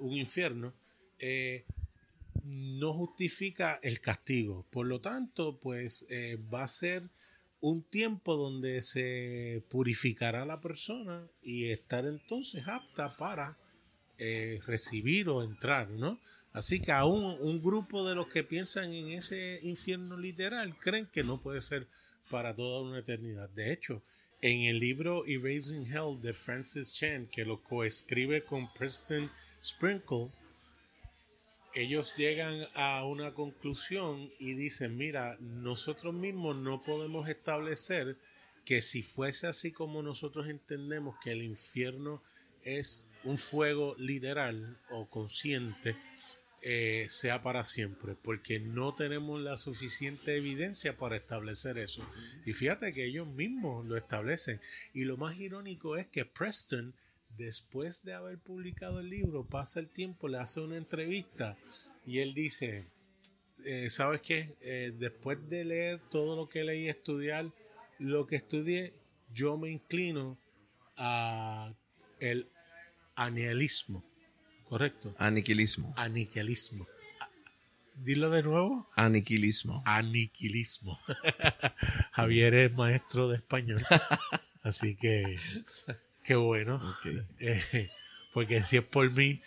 un 0.00 0.14
infierno, 0.14 0.74
no 2.42 2.92
justifica 2.92 3.78
el 3.84 4.00
castigo. 4.00 4.66
Por 4.70 4.88
lo 4.88 5.00
tanto, 5.00 5.60
pues 5.60 6.04
va 6.52 6.64
a 6.64 6.68
ser 6.68 7.08
un 7.60 7.82
tiempo 7.82 8.36
donde 8.36 8.82
se 8.82 9.64
purificará 9.68 10.44
la 10.44 10.60
persona 10.60 11.26
y 11.42 11.70
estar 11.70 12.06
entonces 12.06 12.68
apta 12.68 13.16
para 13.16 13.58
eh, 14.18 14.60
recibir 14.66 15.28
o 15.28 15.42
entrar, 15.42 15.90
¿no? 15.90 16.18
Así 16.52 16.80
que 16.80 16.92
aún 16.92 17.36
un 17.40 17.62
grupo 17.62 18.08
de 18.08 18.14
los 18.14 18.28
que 18.28 18.42
piensan 18.42 18.92
en 18.92 19.12
ese 19.12 19.60
infierno 19.62 20.16
literal 20.16 20.76
creen 20.78 21.06
que 21.06 21.22
no 21.22 21.40
puede 21.40 21.60
ser 21.60 21.86
para 22.30 22.54
toda 22.54 22.82
una 22.82 22.98
eternidad. 22.98 23.48
De 23.50 23.72
hecho, 23.72 24.02
en 24.40 24.62
el 24.62 24.78
libro 24.78 25.24
Erasing 25.26 25.86
Hell 25.86 26.20
de 26.20 26.32
Francis 26.32 26.94
Chan, 26.94 27.28
que 27.28 27.44
lo 27.44 27.60
coescribe 27.60 28.44
con 28.44 28.72
Preston 28.72 29.30
Sprinkle, 29.62 30.30
ellos 31.74 32.14
llegan 32.16 32.66
a 32.74 33.04
una 33.04 33.34
conclusión 33.34 34.28
y 34.38 34.54
dicen, 34.54 34.96
mira, 34.96 35.36
nosotros 35.40 36.14
mismos 36.14 36.56
no 36.56 36.82
podemos 36.82 37.28
establecer 37.28 38.16
que 38.64 38.82
si 38.82 39.02
fuese 39.02 39.46
así 39.46 39.72
como 39.72 40.02
nosotros 40.02 40.48
entendemos 40.48 41.16
que 41.22 41.32
el 41.32 41.42
infierno 41.42 42.22
es 42.64 43.06
un 43.24 43.38
fuego 43.38 43.94
literal 43.98 44.78
o 44.90 45.08
consciente, 45.08 45.96
eh, 46.62 47.06
sea 47.08 47.40
para 47.40 47.62
siempre, 47.62 48.16
porque 48.20 48.58
no 48.58 48.94
tenemos 48.94 49.40
la 49.40 49.56
suficiente 49.56 50.36
evidencia 50.36 50.96
para 50.96 51.16
establecer 51.16 51.78
eso. 51.78 52.06
Y 52.44 52.52
fíjate 52.52 52.92
que 52.92 53.04
ellos 53.04 53.28
mismos 53.28 53.86
lo 53.86 53.96
establecen. 53.96 54.60
Y 54.92 55.04
lo 55.04 55.16
más 55.16 55.38
irónico 55.38 55.96
es 55.96 56.06
que 56.08 56.24
Preston 56.24 56.94
después 57.38 58.02
de 58.02 58.12
haber 58.12 58.38
publicado 58.38 59.00
el 59.00 59.08
libro, 59.08 59.46
pasa 59.46 59.80
el 59.80 59.88
tiempo, 59.88 60.28
le 60.28 60.38
hace 60.38 60.60
una 60.60 60.76
entrevista 60.76 61.56
y 62.04 62.18
él 62.18 62.34
dice, 62.34 62.90
eh, 63.64 63.88
¿sabes 63.90 64.20
qué? 64.20 64.56
Eh, 64.60 64.92
después 64.98 65.38
de 65.48 65.64
leer 65.64 66.00
todo 66.10 66.36
lo 66.36 66.48
que 66.48 66.64
leí, 66.64 66.88
estudiar 66.88 67.50
lo 67.98 68.26
que 68.26 68.36
estudié, 68.36 68.92
yo 69.32 69.56
me 69.56 69.70
inclino 69.70 70.38
a 70.96 71.72
el 72.20 72.48
anihilismo, 73.14 74.04
¿correcto? 74.64 75.14
Aniquilismo. 75.18 75.94
Aniquilismo. 75.96 76.86
Dilo 77.94 78.30
de 78.30 78.42
nuevo. 78.42 78.88
Aniquilismo. 78.94 79.82
Aniquilismo. 79.84 80.98
Javier 82.12 82.54
es 82.54 82.72
maestro 82.72 83.28
de 83.28 83.36
español. 83.36 83.82
Así 84.62 84.96
que 84.96 85.36
Qué 86.28 86.36
bueno. 86.36 86.78
Eh, 87.40 87.88
porque 88.34 88.62
si 88.62 88.76
es 88.76 88.82
por 88.82 89.10
mí, 89.10 89.40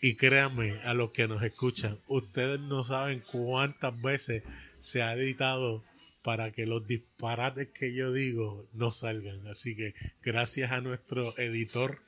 y 0.00 0.14
créanme 0.14 0.80
a 0.84 0.94
los 0.94 1.10
que 1.10 1.28
nos 1.28 1.42
escuchan, 1.42 1.98
ustedes 2.06 2.58
no 2.60 2.82
saben 2.82 3.20
cuántas 3.20 4.00
veces 4.00 4.42
se 4.78 5.02
ha 5.02 5.12
editado 5.12 5.84
para 6.22 6.50
que 6.50 6.64
los 6.64 6.86
disparates 6.86 7.68
que 7.68 7.92
yo 7.92 8.10
digo 8.10 8.66
no 8.72 8.90
salgan. 8.90 9.46
Así 9.48 9.76
que 9.76 9.94
gracias 10.22 10.72
a 10.72 10.80
nuestro 10.80 11.36
editor 11.36 12.00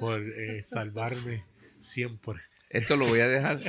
por 0.00 0.22
eh, 0.22 0.62
salvarme 0.62 1.44
siempre. 1.78 2.40
Esto 2.70 2.96
lo 2.96 3.06
voy 3.06 3.20
a 3.20 3.28
dejar 3.28 3.60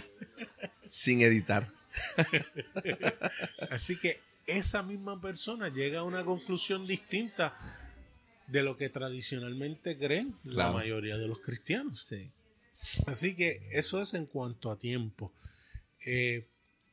sin 0.85 1.21
editar. 1.21 1.73
Así 3.69 3.97
que 3.97 4.21
esa 4.47 4.81
misma 4.81 5.19
persona 5.19 5.67
llega 5.67 5.99
a 5.99 6.03
una 6.03 6.23
conclusión 6.23 6.88
distinta 6.88 7.53
de 8.51 8.63
lo 8.63 8.75
que 8.75 8.89
tradicionalmente 8.89 9.97
creen 9.97 10.35
la 10.43 10.71
mayoría 10.71 11.17
de 11.17 11.27
los 11.27 11.39
cristianos. 11.39 12.07
Así 13.07 13.35
que 13.35 13.59
eso 13.71 14.01
es 14.01 14.13
en 14.13 14.25
cuanto 14.25 14.71
a 14.71 14.79
tiempo. 14.79 15.33
Eh, 16.05 16.47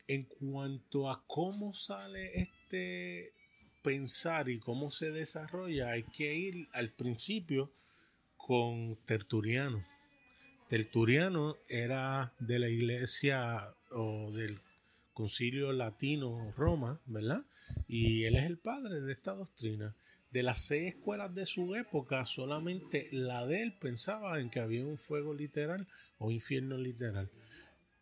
en 0.09 0.25
cuanto 0.25 1.11
a 1.11 1.25
cómo 1.27 1.75
sale 1.75 2.41
este 2.41 3.33
pensar 3.83 4.49
y 4.49 4.59
cómo 4.59 4.91
se 4.91 5.11
desarrolla, 5.11 5.91
hay 5.91 6.03
que 6.05 6.35
ir 6.35 6.69
al 6.73 6.91
principio 6.91 7.73
con 8.37 8.97
Tertuliano. 9.05 9.83
Tertuliano 10.69 11.57
era 11.69 12.35
de 12.41 12.59
la 12.59 12.69
iglesia 12.69 13.61
o 13.91 14.33
del 14.33 14.61
concilio 15.17 15.73
latino 15.73 16.53
Roma, 16.59 17.01
¿verdad? 17.07 17.43
Y 17.89 18.25
él 18.25 18.37
es 18.37 18.45
el 18.45 18.59
padre 18.59 19.01
de 19.01 19.13
esta 19.13 19.33
doctrina. 19.33 19.97
De 20.31 20.43
las 20.43 20.67
seis 20.67 20.95
escuelas 20.95 21.35
de 21.35 21.47
su 21.47 21.75
época, 21.75 22.27
solamente 22.27 23.09
la 23.13 23.47
de 23.47 23.63
él 23.63 23.79
pensaba 23.81 24.39
en 24.39 24.51
que 24.51 24.61
había 24.61 24.85
un 24.85 24.99
fuego 24.99 25.33
literal 25.33 25.89
o 26.19 26.31
infierno 26.31 26.77
literal. 26.77 27.31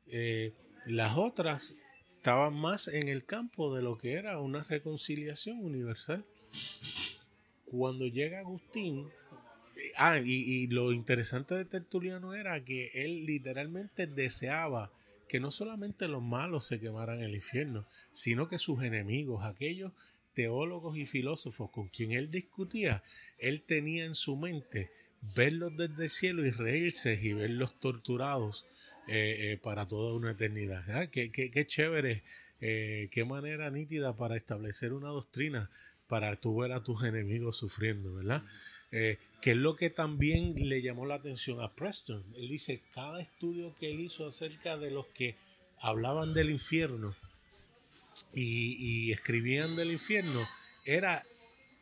Eh, 0.09 0.55
las 0.87 1.17
otras 1.17 1.77
estaban 2.17 2.55
más 2.55 2.89
en 2.89 3.07
el 3.07 3.25
campo 3.25 3.73
de 3.77 3.85
lo 3.85 3.97
que 3.97 4.15
era 4.15 4.41
una 4.41 4.65
reconciliación 4.65 5.61
universal. 5.61 6.27
Cuando 7.67 8.09
llega 8.09 8.41
Agustín, 8.41 9.07
eh, 9.07 9.93
ah, 9.99 10.19
y, 10.19 10.33
y 10.33 10.67
lo 10.67 10.91
interesante 10.91 11.55
de 11.55 11.65
Tertuliano 11.65 12.35
era 12.35 12.65
que 12.65 12.91
él 12.93 13.25
literalmente 13.25 14.09
deseaba 14.09 14.93
que 15.29 15.41
no 15.41 15.51
solamente 15.51 16.09
los 16.09 16.23
malos 16.23 16.67
se 16.67 16.81
quemaran 16.81 17.19
en 17.19 17.25
el 17.25 17.35
infierno, 17.35 17.87
sino 18.13 18.49
que 18.49 18.59
sus 18.59 18.83
enemigos, 18.83 19.45
aquellos 19.45 19.93
teólogos 20.35 20.97
y 20.97 21.07
filósofos 21.07 21.71
con 21.71 21.89
quien 21.89 22.13
él 22.13 22.31
discutía, 22.31 23.03
él 23.39 23.63
tenía 23.63 24.05
en 24.05 24.15
su 24.15 24.37
mente 24.37 24.91
verlos 25.35 25.73
desde 25.77 26.05
el 26.05 26.11
cielo 26.11 26.45
y 26.45 26.51
reírse 26.51 27.19
y 27.21 27.33
verlos 27.33 27.79
torturados 27.81 28.67
eh, 29.07 29.53
eh, 29.53 29.59
para 29.63 29.87
toda 29.87 30.15
una 30.15 30.31
eternidad. 30.31 30.83
Ah, 30.91 31.07
qué, 31.09 31.31
chévere, 31.67 32.23
eh, 32.61 33.09
qué 33.11 33.25
manera 33.25 33.71
nítida 33.71 34.17
para 34.17 34.37
establecer 34.37 34.93
una 34.93 35.09
doctrina 35.09 35.71
para 36.07 36.37
tú 36.37 36.61
ver 36.61 36.73
a 36.73 36.83
tus 36.83 37.05
enemigos 37.05 37.57
sufriendo, 37.57 38.15
¿verdad? 38.15 38.43
Que 39.41 39.51
es 39.51 39.57
lo 39.57 39.75
que 39.75 39.91
también 39.91 40.55
le 40.57 40.81
llamó 40.81 41.05
la 41.05 41.17
atención 41.17 41.61
a 41.61 41.75
Preston. 41.75 42.25
Él 42.37 42.49
dice, 42.49 42.81
cada 42.95 43.21
estudio 43.21 43.75
que 43.75 43.91
él 43.91 43.99
hizo 43.99 44.25
acerca 44.25 44.77
de 44.77 44.93
los 44.93 45.07
que 45.07 45.35
hablaban 45.81 46.33
del 46.33 46.51
infierno 46.51 47.17
y, 48.33 49.11
escribían 49.11 49.75
del 49.75 49.91
infierno, 49.91 50.49
era 50.85 51.25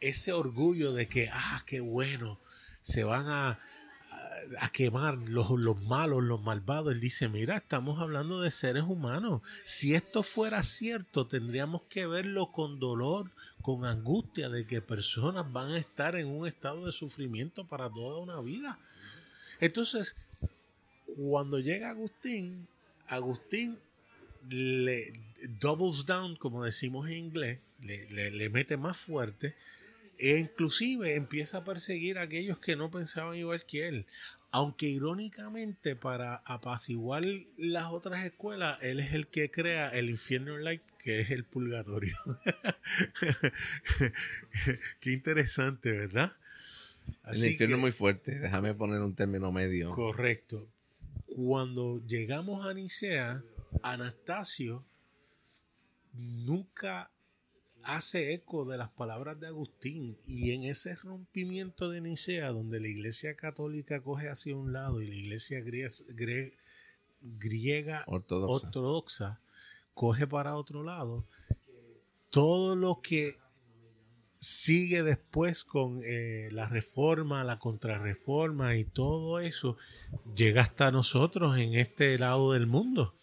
ese 0.01 0.33
orgullo 0.33 0.93
de 0.93 1.07
que, 1.07 1.29
ah, 1.31 1.63
qué 1.67 1.81
bueno, 1.81 2.41
se 2.81 3.05
van 3.05 3.27
a, 3.29 3.59
a 4.61 4.71
quemar 4.71 5.17
los, 5.29 5.51
los, 5.51 5.87
malos, 5.87 6.23
los 6.23 6.43
malvados. 6.43 6.93
Él 6.93 7.01
dice, 7.01 7.29
mira, 7.29 7.57
estamos 7.57 8.01
hablando 8.01 8.41
de 8.41 8.51
seres 8.51 8.85
humanos. 8.85 9.43
Si 9.65 9.95
esto 9.95 10.23
fuera 10.23 10.63
cierto, 10.63 11.27
tendríamos 11.27 11.83
que 11.89 12.07
verlo 12.07 12.53
con 12.53 12.79
dolor, 12.79 13.31
con 13.61 13.85
angustia 13.85 14.49
de 14.49 14.67
que 14.67 14.81
personas 14.81 15.51
van 15.53 15.73
a 15.73 15.79
estar 15.79 16.17
en 16.17 16.29
un 16.29 16.47
estado 16.47 16.87
de 16.87 16.93
sufrimiento 16.93 17.67
para 17.67 17.91
toda 17.91 18.19
una 18.19 18.41
vida. 18.41 18.79
Entonces, 19.61 20.17
cuando 21.17 21.59
llega 21.59 21.91
Agustín, 21.91 22.67
Agustín 23.09 23.79
le 24.49 25.13
doubles 25.61 26.05
down, 26.07 26.37
como 26.37 26.65
decimos 26.65 27.09
en 27.09 27.19
inglés, 27.19 27.61
le, 27.81 28.31
le 28.31 28.49
mete 28.51 28.77
más 28.77 28.97
fuerte 28.97 29.55
e 30.23 30.39
inclusive 30.39 31.17
empieza 31.17 31.59
a 31.59 31.65
perseguir 31.65 32.17
a 32.17 32.23
aquellos 32.23 32.61
que 32.61 32.77
no 32.77 32.93
pensaban 32.93 33.37
igual 33.37 33.67
que 33.67 33.89
él. 33.89 34.07
Aunque 34.53 34.87
irónicamente, 34.87 35.97
para 35.97 36.37
apaciguar 36.47 37.25
las 37.57 37.87
otras 37.87 38.25
escuelas, 38.25 38.79
él 38.83 39.01
es 39.01 39.15
el 39.15 39.27
que 39.27 39.51
crea 39.51 39.89
el 39.89 40.11
infierno 40.11 40.57
light, 40.57 40.83
que 40.97 41.21
es 41.21 41.31
el 41.31 41.45
purgatorio. 41.45 42.17
Qué 45.01 45.11
interesante, 45.11 45.91
¿verdad? 45.91 46.37
el 47.25 47.45
infierno 47.45 47.77
es 47.77 47.83
muy 47.83 47.93
fuerte, 47.93 48.39
déjame 48.39 48.75
poner 48.75 49.01
un 49.01 49.17
término 49.17 49.51
medio. 49.51 49.91
Correcto. 49.91 50.71
Cuando 51.27 52.01
llegamos 52.07 52.65
a 52.65 52.75
Nicea, 52.75 53.43
Anastasio 53.83 54.87
nunca 56.13 57.12
hace 57.85 58.33
eco 58.35 58.65
de 58.65 58.79
las 58.79 58.91
palabras 58.91 59.39
de 59.41 59.49
Agustín 59.49 60.17
y 60.27 60.53
en 60.53 60.65
ese 60.65 60.95
rompimiento 60.97 61.91
de 61.91 62.01
Nicea 62.01 62.51
donde 62.51 62.81
la 62.81 62.89
iglesia 62.89 63.37
católica 63.37 64.03
coge 64.03 64.29
hacia 64.29 64.57
un 64.57 64.73
lado 64.73 65.01
y 65.01 65.07
la 65.07 65.15
iglesia 65.15 65.61
griega, 67.21 68.05
ortodoxa. 68.07 69.41
coge 69.95 70.27
para 70.27 70.57
otro 70.57 70.83
lado, 70.83 71.27
todo 72.31 72.77
lo 72.77 73.01
que 73.01 73.39
sigue 74.37 75.03
después 75.03 75.65
con 75.65 76.01
eh, 76.05 76.49
la 76.51 76.69
reforma, 76.69 77.45
la 77.45 77.59
contrarreforma 77.59 78.77
y 78.77 78.85
todo 78.85 79.39
eso, 79.39 79.77
llega 80.35 80.63
hasta 80.63 80.91
nosotros 80.91 81.59
en 81.59 81.75
este 81.75 82.19
lado 82.19 82.53
del 82.53 82.67
mundo. 82.67 83.15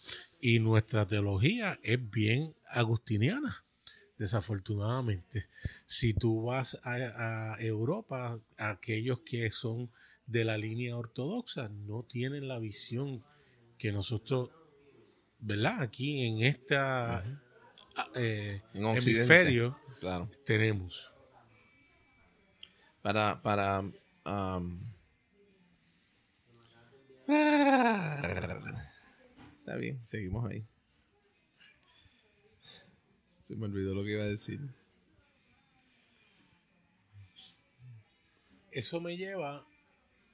Y 0.41 0.59
nuestra 0.59 1.05
teología 1.05 1.77
es 1.83 2.09
bien 2.09 2.55
agustiniana 2.67 3.65
desafortunadamente. 4.19 5.47
Si 5.85 6.13
tú 6.13 6.43
vas 6.43 6.77
a, 6.83 7.55
Europa, 7.59 8.39
aquellos 8.57 9.21
que 9.21 9.49
son 9.49 9.89
de 10.27 10.43
la 10.43 10.57
línea 10.57 10.95
ortodoxa 10.95 11.69
no 11.69 12.03
tienen 12.03 12.47
la 12.47 12.59
visión 12.59 13.23
que 13.77 13.91
nosotros, 13.91 14.51
¿verdad? 15.39 15.81
Aquí 15.81 16.25
en 16.25 16.43
esta 16.43 17.23
eh, 18.15 18.61
hemisferio 18.73 19.79
tenemos. 20.45 21.13
Para, 23.01 23.41
para 23.41 23.85
está 29.59 29.75
bien, 29.77 30.01
seguimos 30.05 30.51
ahí. 30.51 30.68
Se 33.49 33.55
me 33.55 33.65
olvidó 33.65 33.95
lo 33.95 34.03
que 34.03 34.11
iba 34.11 34.21
a 34.21 34.27
decir. 34.27 34.59
Eso 38.71 39.01
me 39.01 39.17
lleva 39.17 39.65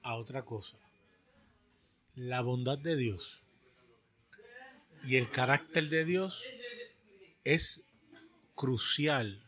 a 0.03 0.15
otra 0.15 0.43
cosa. 0.43 0.77
La 2.17 2.41
bondad 2.41 2.77
de 2.77 2.97
Dios 2.97 3.41
y 5.07 5.15
el 5.15 5.31
carácter 5.31 5.87
de 5.87 6.03
Dios 6.03 6.43
es 7.45 7.85
crucial 8.53 9.41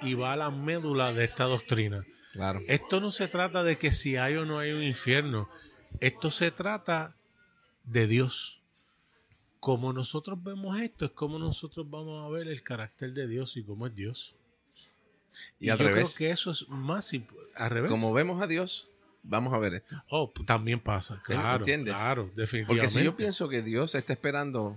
y 0.00 0.14
va 0.14 0.32
a 0.32 0.36
la 0.36 0.50
médula 0.50 1.12
de 1.12 1.26
esta 1.26 1.44
doctrina. 1.44 2.04
Claro. 2.32 2.62
Esto 2.66 3.00
no 3.00 3.12
se 3.12 3.28
trata 3.28 3.62
de 3.62 3.78
que 3.78 3.92
si 3.92 4.16
hay 4.16 4.34
o 4.34 4.44
no 4.44 4.58
hay 4.58 4.72
un 4.72 4.82
infierno. 4.82 5.48
Esto 6.00 6.32
se 6.32 6.50
trata 6.50 7.14
de 7.84 8.08
Dios 8.08 8.61
como 9.62 9.92
nosotros 9.92 10.42
vemos 10.42 10.80
esto, 10.80 11.04
es 11.04 11.12
como 11.12 11.38
nosotros 11.38 11.88
vamos 11.88 12.26
a 12.26 12.28
ver 12.36 12.48
el 12.48 12.64
carácter 12.64 13.12
de 13.12 13.28
Dios 13.28 13.56
y 13.56 13.62
cómo 13.62 13.86
es 13.86 13.94
Dios. 13.94 14.34
Y, 15.60 15.68
al 15.68 15.78
yo 15.78 15.84
creo 15.84 16.08
que 16.18 16.30
eso 16.30 16.50
es 16.50 16.68
más 16.68 17.12
al 17.54 17.70
revés. 17.70 17.88
Como 17.88 18.12
vemos 18.12 18.42
a 18.42 18.48
Dios, 18.48 18.90
vamos 19.22 19.52
a 19.52 19.58
ver 19.58 19.74
esto. 19.74 19.94
Oh, 20.10 20.32
también 20.44 20.80
pasa, 20.80 21.22
claro. 21.24 21.58
¿Entiendes? 21.58 21.94
Claro, 21.94 22.28
definitivamente. 22.34 22.66
Porque 22.66 22.88
si 22.88 23.04
yo 23.04 23.14
pienso 23.14 23.48
que 23.48 23.62
Dios 23.62 23.94
está 23.94 24.12
esperando 24.12 24.76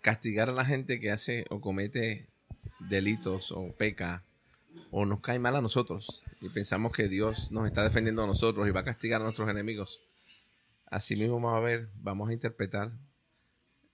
castigar 0.00 0.48
a 0.48 0.52
la 0.52 0.64
gente 0.64 0.98
que 0.98 1.10
hace 1.10 1.44
o 1.50 1.60
comete 1.60 2.26
delitos 2.88 3.52
o 3.52 3.70
peca 3.76 4.24
o 4.90 5.04
nos 5.04 5.20
cae 5.20 5.38
mal 5.38 5.56
a 5.56 5.60
nosotros 5.60 6.22
y 6.40 6.48
pensamos 6.48 6.90
que 6.92 7.08
Dios 7.08 7.52
nos 7.52 7.66
está 7.66 7.82
defendiendo 7.82 8.24
a 8.24 8.26
nosotros 8.26 8.66
y 8.66 8.70
va 8.70 8.80
a 8.80 8.84
castigar 8.84 9.20
a 9.20 9.24
nuestros 9.24 9.50
enemigos. 9.50 10.00
Así 10.86 11.16
mismo 11.16 11.34
vamos 11.34 11.54
a 11.54 11.60
ver, 11.60 11.90
vamos 11.96 12.30
a 12.30 12.32
interpretar 12.32 12.92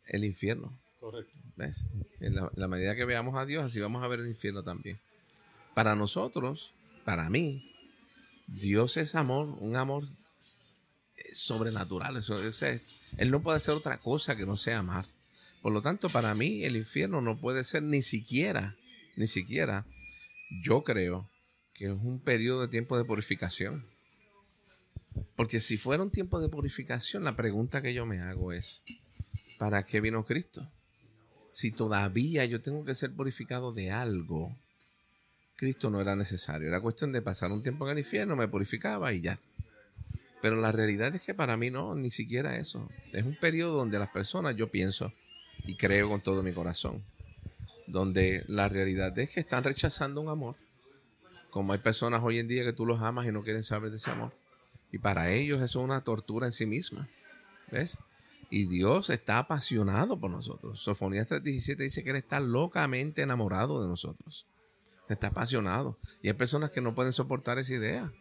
el 0.07 0.25
infierno. 0.25 0.79
Correcto. 1.01 1.33
¿Ves? 1.57 1.87
En 2.21 2.35
la, 2.35 2.69
medida 2.69 2.95
que 2.95 3.05
veamos 3.05 3.37
a 3.37 3.45
Dios, 3.45 3.65
así 3.65 3.81
vamos 3.81 4.03
a 4.05 4.09
ver 4.09 4.21
el 4.21 4.29
infierno 4.29 4.63
también. 4.63 5.01
Para 5.75 5.95
nosotros, 5.97 6.73
para 7.05 7.29
mí, 7.29 7.73
Dios 8.47 8.97
es 8.97 9.15
amor, 9.15 9.49
un 9.61 9.77
amor 9.77 10.05
sobrenatural. 11.33 12.17
Eso, 12.17 12.37
él 13.17 13.31
no 13.31 13.43
puede 13.43 13.61
ser 13.61 13.75
otra 13.75 13.99
cosa 13.99 14.37
que 14.37 14.47
no 14.47 14.57
sea 14.57 14.79
amar. 14.79 15.07
Por 15.61 15.73
lo 15.73 15.83
tanto, 15.83 16.09
para 16.09 16.35
mí, 16.35 16.65
el 16.65 16.77
infierno 16.77 17.21
no 17.21 17.39
puede 17.39 17.65
ser 17.65 17.83
ni 17.83 18.03
siquiera, 18.03 18.75
ni 19.17 19.27
siquiera, 19.27 19.87
yo 20.63 20.83
creo 20.83 21.29
que 21.75 21.87
es 21.87 21.93
un 21.93 22.21
periodo 22.21 22.63
de 22.63 22.69
tiempo 22.69 22.99
de 22.99 23.05
purificación. 23.05 23.87
Porque 25.37 25.61
si 25.61 25.77
fuera 25.77 26.03
un 26.03 26.11
tiempo 26.11 26.41
de 26.41 26.49
purificación, 26.49 27.25
la 27.25 27.37
pregunta 27.37 27.83
que 27.83 27.95
yo 27.95 28.07
me 28.07 28.21
hago 28.21 28.53
es, 28.53 28.83
¿para 29.63 29.85
qué 29.85 30.01
vino 30.01 30.25
Cristo? 30.25 30.69
Si 31.53 31.71
todavía 31.71 32.45
yo 32.47 32.61
tengo 32.61 32.85
que 32.85 32.97
ser 32.97 33.13
purificado 33.13 33.73
de 33.73 33.93
algo, 33.93 34.59
Cristo 35.55 35.89
no 35.89 36.01
era 36.01 36.17
necesario. 36.17 36.67
Era 36.67 36.81
cuestión 36.81 37.13
de 37.13 37.23
pasar 37.23 37.53
un 37.53 37.63
tiempo 37.63 37.87
en 37.87 37.93
el 37.93 37.99
infierno, 38.01 38.35
me 38.35 38.49
purificaba 38.49 39.13
y 39.13 39.21
ya. 39.21 39.39
Pero 40.41 40.57
la 40.57 40.73
realidad 40.73 41.15
es 41.15 41.23
que 41.23 41.33
para 41.33 41.57
mí 41.57 41.71
no, 41.71 41.95
ni 41.95 42.11
siquiera 42.11 42.57
eso. 42.57 42.91
Es 43.13 43.23
un 43.23 43.37
periodo 43.37 43.77
donde 43.77 44.01
las 44.01 44.09
personas, 44.09 44.57
yo 44.57 44.69
pienso 44.69 45.13
y 45.65 45.77
creo 45.77 46.09
con 46.09 46.21
todo 46.21 46.43
mi 46.43 46.53
corazón, 46.53 47.01
donde 47.87 48.43
la 48.49 48.69
realidad 48.69 49.17
es 49.17 49.31
que 49.31 49.39
están 49.39 49.63
rechazando 49.63 50.21
un 50.21 50.29
amor. 50.29 50.57
Como 51.51 51.73
hay 51.73 51.79
personas 51.79 52.21
hoy 52.25 52.41
en 52.41 52.49
día 52.49 52.65
que 52.65 52.73
tú 52.73 52.85
los 52.85 53.01
amas 53.01 53.29
y 53.29 53.31
no 53.31 53.45
quieren 53.45 53.63
saber 53.63 53.91
de 53.93 53.99
ese 53.99 54.11
amor. 54.11 54.33
Y 54.91 54.99
para 54.99 55.31
ellos 55.31 55.63
eso 55.63 55.79
es 55.79 55.85
una 55.85 56.03
tortura 56.03 56.47
en 56.47 56.53
sí 56.53 56.67
misma. 56.67 57.09
¿Ves? 57.71 57.97
Y 58.55 58.67
Dios 58.67 59.09
está 59.09 59.39
apasionado 59.39 60.21
por 60.21 60.31
nosotros. 60.31 60.83
Sofonías 60.83 61.33
3.17 61.33 61.77
dice 61.77 62.05
que 62.05 62.11
Él 62.11 62.17
está 62.17 62.39
locamente 62.39 63.23
enamorado 63.23 63.81
de 63.81 63.89
nosotros. 63.89 64.47
Está 65.09 65.29
apasionado. 65.29 65.99
Y 66.21 66.29
hay 66.29 66.35
personas 66.35 66.71
que 66.71 66.83
no 66.83 66.95
pueden 66.95 67.15
soportar 67.15 67.59
esa 67.59 67.73
idea. 67.73 68.13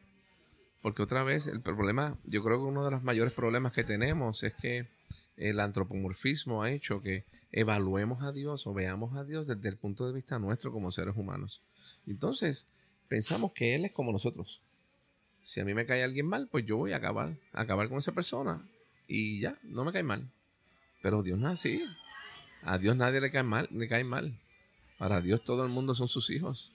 Porque 0.81 1.03
otra 1.03 1.23
vez, 1.23 1.47
el 1.47 1.59
problema, 1.59 2.17
yo 2.23 2.41
creo 2.41 2.59
que 2.59 2.63
uno 2.63 2.85
de 2.85 2.91
los 2.91 3.03
mayores 3.03 3.33
problemas 3.33 3.73
que 3.73 3.83
tenemos 3.83 4.43
es 4.43 4.55
que 4.55 4.87
el 5.35 5.59
antropomorfismo 5.59 6.63
ha 6.63 6.71
hecho 6.71 7.01
que 7.01 7.25
evaluemos 7.51 8.23
a 8.23 8.31
Dios 8.31 8.65
o 8.67 8.73
veamos 8.73 9.17
a 9.17 9.25
Dios 9.25 9.47
desde 9.47 9.67
el 9.67 9.75
punto 9.75 10.07
de 10.07 10.13
vista 10.13 10.39
nuestro 10.39 10.71
como 10.71 10.91
seres 10.91 11.17
humanos. 11.17 11.61
Entonces, 12.07 12.69
pensamos 13.09 13.51
que 13.51 13.75
Él 13.75 13.83
es 13.83 13.91
como 13.91 14.13
nosotros. 14.13 14.61
Si 15.41 15.59
a 15.59 15.65
mí 15.65 15.73
me 15.73 15.85
cae 15.85 16.05
alguien 16.05 16.27
mal, 16.27 16.47
pues 16.47 16.65
yo 16.65 16.77
voy 16.77 16.93
a 16.93 16.97
acabar, 16.97 17.37
a 17.51 17.61
acabar 17.63 17.89
con 17.89 17.97
esa 17.97 18.13
persona 18.13 18.65
y 19.11 19.41
ya, 19.41 19.59
no 19.63 19.83
me 19.83 19.91
cae 19.91 20.03
mal. 20.03 20.31
Pero 21.01 21.21
Dios 21.21 21.37
no 21.37 21.51
es. 21.51 21.67
A 22.63 22.77
Dios 22.77 22.95
nadie 22.95 23.19
le 23.19 23.29
cae 23.29 23.43
mal, 23.43 23.67
le 23.71 23.87
cae 23.87 24.05
mal. 24.05 24.33
Para 24.97 25.19
Dios 25.19 25.43
todo 25.43 25.65
el 25.65 25.69
mundo 25.69 25.93
son 25.93 26.07
sus 26.07 26.29
hijos. 26.29 26.71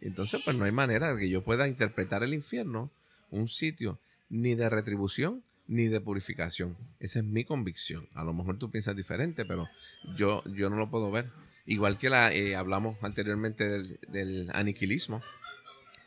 Entonces, 0.00 0.40
pues 0.44 0.56
no 0.56 0.64
hay 0.64 0.72
manera 0.72 1.14
de 1.14 1.20
que 1.20 1.30
yo 1.30 1.44
pueda 1.44 1.68
interpretar 1.68 2.24
el 2.24 2.34
infierno, 2.34 2.90
un 3.30 3.48
sitio 3.48 4.00
ni 4.30 4.54
de 4.54 4.68
retribución 4.68 5.44
ni 5.68 5.86
de 5.86 6.00
purificación. 6.00 6.76
Esa 6.98 7.20
es 7.20 7.24
mi 7.24 7.44
convicción. 7.44 8.08
A 8.14 8.24
lo 8.24 8.32
mejor 8.32 8.58
tú 8.58 8.70
piensas 8.70 8.96
diferente, 8.96 9.44
pero 9.44 9.68
yo, 10.16 10.42
yo 10.46 10.70
no 10.70 10.76
lo 10.76 10.90
puedo 10.90 11.12
ver. 11.12 11.26
Igual 11.66 11.98
que 11.98 12.10
la 12.10 12.32
eh, 12.32 12.56
hablamos 12.56 12.96
anteriormente 13.02 13.68
del, 13.68 14.00
del 14.08 14.50
aniquilismo, 14.52 15.22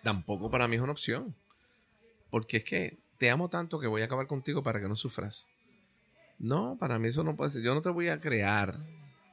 tampoco 0.01 0.51
para 0.51 0.67
mí 0.67 0.75
es 0.75 0.81
una 0.81 0.91
opción. 0.91 1.33
Porque 2.29 2.57
es 2.57 2.63
que 2.65 2.97
te 3.17 3.29
amo 3.29 3.47
tanto 3.47 3.79
que 3.79 3.87
voy 3.87 4.01
a 4.01 4.05
acabar 4.05 4.27
contigo 4.27 4.63
para 4.63 4.81
que 4.81 4.89
no 4.89 4.97
sufras. 4.97 5.47
No, 6.43 6.75
para 6.77 6.99
mí 6.99 7.07
eso 7.07 7.23
no 7.23 7.37
puede 7.37 7.51
ser. 7.51 7.61
Yo 7.61 7.73
no 7.73 7.81
te 7.81 7.87
voy 7.87 8.09
a 8.09 8.19
crear 8.19 8.77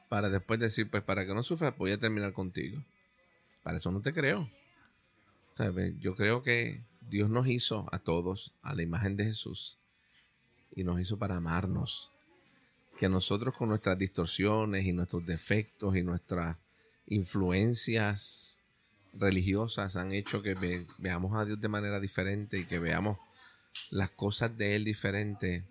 para 0.07 0.29
después 0.29 0.61
decir, 0.61 0.89
pues 0.89 1.03
para 1.03 1.25
que 1.25 1.33
no 1.33 1.43
sufras, 1.43 1.77
voy 1.77 1.91
a 1.91 1.97
terminar 1.97 2.31
contigo. 2.31 2.81
Para 3.63 3.77
eso 3.77 3.91
no 3.91 4.01
te 4.01 4.13
creo. 4.13 4.49
Yo 5.99 6.15
creo 6.15 6.41
que 6.41 6.81
Dios 7.01 7.29
nos 7.29 7.47
hizo 7.47 7.85
a 7.91 7.99
todos 7.99 8.53
a 8.61 8.73
la 8.73 8.83
imagen 8.83 9.17
de 9.17 9.25
Jesús 9.25 9.77
y 10.73 10.85
nos 10.85 11.01
hizo 11.01 11.19
para 11.19 11.35
amarnos. 11.35 12.11
Que 12.97 13.09
nosotros 13.09 13.57
con 13.57 13.67
nuestras 13.67 13.97
distorsiones 13.97 14.85
y 14.85 14.93
nuestros 14.93 15.25
defectos 15.25 15.97
y 15.97 16.03
nuestras 16.03 16.55
influencias 17.07 18.61
religiosas 19.11 19.97
han 19.97 20.13
hecho 20.13 20.41
que 20.41 20.55
veamos 20.99 21.35
a 21.35 21.43
Dios 21.43 21.59
de 21.59 21.67
manera 21.67 21.99
diferente 21.99 22.57
y 22.57 22.65
que 22.65 22.79
veamos 22.79 23.17
las 23.89 24.11
cosas 24.11 24.55
de 24.55 24.77
Él 24.77 24.85
diferentes 24.85 25.65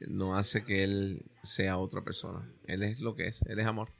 no 0.00 0.36
hace 0.36 0.64
que 0.64 0.84
él 0.84 1.24
sea 1.42 1.78
otra 1.78 2.02
persona. 2.02 2.48
Él 2.66 2.82
es 2.82 3.00
lo 3.00 3.14
que 3.14 3.28
es, 3.28 3.42
él 3.42 3.58
es 3.58 3.66
amor. 3.66 3.90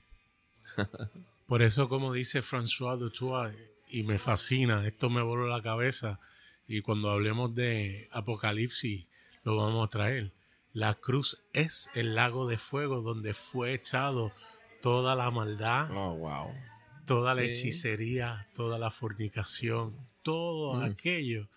Por 1.46 1.62
eso, 1.62 1.88
como 1.88 2.12
dice 2.12 2.40
François 2.42 2.96
Dutoit, 2.98 3.54
y 3.88 4.02
me 4.02 4.18
fascina, 4.18 4.86
esto 4.86 5.10
me 5.10 5.22
voló 5.22 5.46
la 5.46 5.62
cabeza, 5.62 6.18
y 6.66 6.80
cuando 6.80 7.10
hablemos 7.10 7.54
de 7.54 8.08
Apocalipsis 8.12 9.06
lo 9.42 9.56
vamos 9.56 9.86
a 9.86 9.90
traer. 9.90 10.32
La 10.72 10.94
cruz 10.94 11.42
es 11.52 11.90
el 11.94 12.14
lago 12.14 12.46
de 12.48 12.56
fuego 12.58 13.02
donde 13.02 13.34
fue 13.34 13.74
echado 13.74 14.32
toda 14.80 15.14
la 15.14 15.30
maldad, 15.30 15.88
Oh, 15.92 16.16
wow. 16.16 16.52
toda 17.06 17.34
la 17.34 17.42
Sí. 17.42 17.48
hechicería, 17.48 18.48
toda 18.54 18.78
la 18.78 18.90
fornicación, 18.90 19.94
todo 20.22 20.74
Mm. 20.80 20.82
aquello 20.84 21.48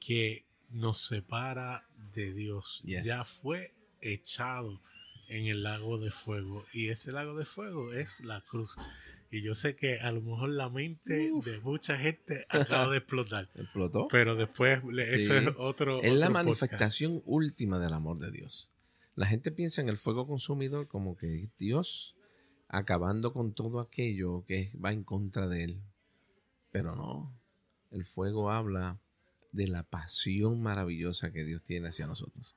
que 0.00 0.46
nos 0.70 1.06
separa 1.06 1.86
de 2.14 2.32
Dios. 2.32 2.80
Yes. 2.84 3.04
Ya 3.06 3.22
fue 3.24 3.72
echado 4.12 4.80
en 5.28 5.46
el 5.46 5.62
lago 5.62 5.98
de 5.98 6.10
fuego. 6.10 6.64
Y 6.72 6.88
ese 6.88 7.10
lago 7.12 7.34
de 7.36 7.44
fuego 7.44 7.92
es 7.92 8.20
la 8.24 8.40
cruz. 8.42 8.76
Y 9.30 9.42
yo 9.42 9.54
sé 9.54 9.74
que 9.74 9.98
a 10.00 10.12
lo 10.12 10.20
mejor 10.20 10.50
la 10.50 10.68
mente 10.68 11.30
de 11.44 11.60
mucha 11.62 11.96
gente 11.98 12.44
acaba 12.50 12.88
de 12.90 12.98
explotar. 12.98 13.50
Explotó. 13.54 14.06
Pero 14.10 14.36
después, 14.36 14.82
le- 14.84 15.14
eso 15.14 15.34
es 15.34 15.48
otro. 15.58 16.00
es 16.02 16.12
la 16.14 16.28
manifestación 16.30 17.12
podcast. 17.12 17.28
última 17.28 17.78
del 17.78 17.92
amor 17.94 18.18
de 18.18 18.30
Dios. 18.30 18.70
La 19.14 19.26
gente 19.26 19.50
piensa 19.50 19.80
en 19.80 19.88
el 19.88 19.96
fuego 19.96 20.26
consumidor 20.26 20.88
como 20.88 21.16
que 21.16 21.36
es 21.36 21.56
Dios 21.56 22.16
acabando 22.68 23.32
con 23.32 23.54
todo 23.54 23.80
aquello 23.80 24.44
que 24.46 24.70
va 24.84 24.92
en 24.92 25.04
contra 25.04 25.48
de 25.48 25.64
él. 25.64 25.82
Pero 26.70 26.96
no. 26.96 27.32
El 27.92 28.04
fuego 28.04 28.50
habla 28.50 28.98
de 29.52 29.68
la 29.68 29.84
pasión 29.84 30.60
maravillosa 30.60 31.30
que 31.32 31.44
Dios 31.44 31.62
tiene 31.62 31.88
hacia 31.88 32.06
nosotros. 32.08 32.56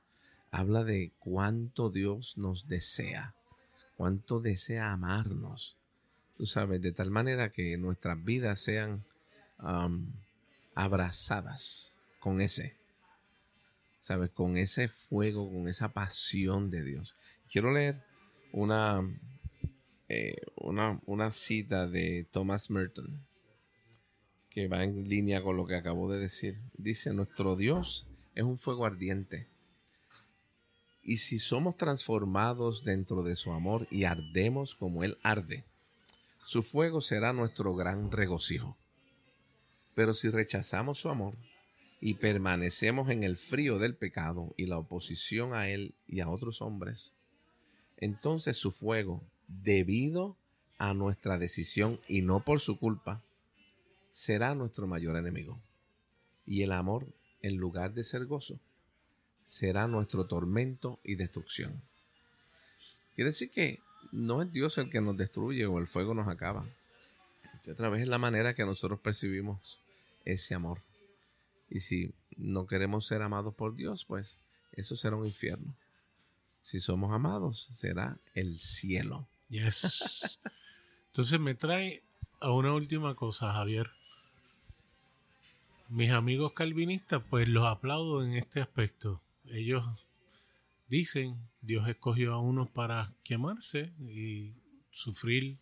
Habla 0.50 0.84
de 0.84 1.12
cuánto 1.18 1.90
Dios 1.90 2.36
nos 2.38 2.68
desea, 2.68 3.34
cuánto 3.96 4.40
desea 4.40 4.92
amarnos. 4.92 5.76
Tú 6.36 6.46
sabes, 6.46 6.80
de 6.80 6.92
tal 6.92 7.10
manera 7.10 7.50
que 7.50 7.76
nuestras 7.76 8.22
vidas 8.24 8.60
sean 8.60 9.04
am, 9.58 10.12
abrazadas 10.74 12.00
con 12.20 12.40
ese, 12.40 12.76
¿sabes? 13.98 14.30
Con 14.30 14.56
ese 14.56 14.88
fuego, 14.88 15.50
con 15.50 15.68
esa 15.68 15.92
pasión 15.92 16.70
de 16.70 16.82
Dios. 16.82 17.14
Quiero 17.50 17.72
leer 17.72 18.02
una, 18.52 19.02
eh, 20.08 20.36
una, 20.56 21.00
una 21.06 21.32
cita 21.32 21.86
de 21.86 22.26
Thomas 22.30 22.70
Merton 22.70 23.26
que 24.50 24.68
va 24.68 24.82
en 24.82 25.04
línea 25.04 25.40
con 25.40 25.56
lo 25.56 25.66
que 25.66 25.76
acabo 25.76 26.10
de 26.10 26.18
decir. 26.18 26.60
Dice, 26.76 27.12
nuestro 27.12 27.56
Dios 27.56 28.06
es 28.34 28.44
un 28.44 28.58
fuego 28.58 28.86
ardiente. 28.86 29.46
Y 31.08 31.16
si 31.16 31.38
somos 31.38 31.78
transformados 31.78 32.84
dentro 32.84 33.22
de 33.22 33.34
su 33.34 33.52
amor 33.52 33.86
y 33.90 34.04
ardemos 34.04 34.74
como 34.74 35.04
Él 35.04 35.16
arde, 35.22 35.64
su 36.36 36.62
fuego 36.62 37.00
será 37.00 37.32
nuestro 37.32 37.74
gran 37.74 38.10
regocijo. 38.10 38.76
Pero 39.94 40.12
si 40.12 40.28
rechazamos 40.28 41.00
su 41.00 41.08
amor 41.08 41.34
y 41.98 42.16
permanecemos 42.16 43.08
en 43.08 43.22
el 43.22 43.38
frío 43.38 43.78
del 43.78 43.96
pecado 43.96 44.52
y 44.58 44.66
la 44.66 44.76
oposición 44.76 45.54
a 45.54 45.70
Él 45.70 45.94
y 46.06 46.20
a 46.20 46.28
otros 46.28 46.60
hombres, 46.60 47.14
entonces 47.96 48.58
su 48.58 48.70
fuego, 48.70 49.24
debido 49.46 50.36
a 50.76 50.92
nuestra 50.92 51.38
decisión 51.38 51.98
y 52.06 52.20
no 52.20 52.44
por 52.44 52.60
su 52.60 52.78
culpa, 52.78 53.24
será 54.10 54.54
nuestro 54.54 54.86
mayor 54.86 55.16
enemigo. 55.16 55.58
Y 56.44 56.64
el 56.64 56.72
amor, 56.72 57.06
en 57.40 57.56
lugar 57.56 57.94
de 57.94 58.04
ser 58.04 58.26
gozo, 58.26 58.60
será 59.48 59.86
nuestro 59.86 60.26
tormento 60.26 61.00
y 61.02 61.14
destrucción. 61.14 61.80
Quiere 63.14 63.30
decir 63.30 63.50
que 63.50 63.80
no 64.12 64.42
es 64.42 64.52
Dios 64.52 64.76
el 64.76 64.90
que 64.90 65.00
nos 65.00 65.16
destruye 65.16 65.64
o 65.64 65.78
el 65.78 65.86
fuego 65.86 66.12
nos 66.12 66.28
acaba. 66.28 66.66
Que 67.64 67.72
otra 67.72 67.88
vez 67.88 68.02
es 68.02 68.08
la 68.08 68.18
manera 68.18 68.52
que 68.52 68.66
nosotros 68.66 69.00
percibimos 69.00 69.80
ese 70.26 70.54
amor. 70.54 70.82
Y 71.70 71.80
si 71.80 72.12
no 72.36 72.66
queremos 72.66 73.06
ser 73.06 73.22
amados 73.22 73.54
por 73.54 73.74
Dios, 73.74 74.04
pues 74.04 74.36
eso 74.72 74.96
será 74.96 75.16
un 75.16 75.24
infierno. 75.24 75.74
Si 76.60 76.78
somos 76.78 77.14
amados, 77.14 77.68
será 77.72 78.18
el 78.34 78.58
cielo. 78.58 79.26
Yes. 79.48 80.40
Entonces 81.06 81.40
me 81.40 81.54
trae 81.54 82.02
a 82.40 82.52
una 82.52 82.74
última 82.74 83.14
cosa, 83.14 83.54
Javier. 83.54 83.88
Mis 85.88 86.10
amigos 86.10 86.52
calvinistas, 86.52 87.22
pues 87.30 87.48
los 87.48 87.66
aplaudo 87.66 88.22
en 88.22 88.34
este 88.34 88.60
aspecto. 88.60 89.22
Ellos 89.50 89.84
dicen, 90.88 91.36
Dios 91.60 91.88
escogió 91.88 92.34
a 92.34 92.40
unos 92.40 92.70
para 92.70 93.14
quemarse 93.24 93.92
y 94.00 94.54
sufrir 94.90 95.58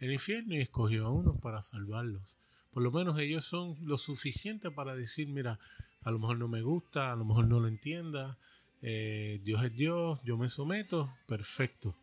el 0.00 0.12
infierno 0.12 0.54
y 0.54 0.60
escogió 0.60 1.06
a 1.06 1.10
unos 1.10 1.40
para 1.40 1.62
salvarlos. 1.62 2.38
Por 2.72 2.82
lo 2.82 2.90
menos 2.90 3.18
ellos 3.18 3.44
son 3.44 3.76
lo 3.82 3.96
suficiente 3.96 4.70
para 4.70 4.94
decir, 4.94 5.28
mira, 5.28 5.58
a 6.02 6.10
lo 6.10 6.18
mejor 6.18 6.38
no 6.38 6.48
me 6.48 6.62
gusta, 6.62 7.12
a 7.12 7.16
lo 7.16 7.24
mejor 7.24 7.46
no 7.46 7.60
lo 7.60 7.68
entienda, 7.68 8.36
eh, 8.82 9.40
Dios 9.44 9.64
es 9.64 9.74
Dios, 9.76 10.20
yo 10.24 10.36
me 10.36 10.48
someto, 10.48 11.14
perfecto. 11.26 11.96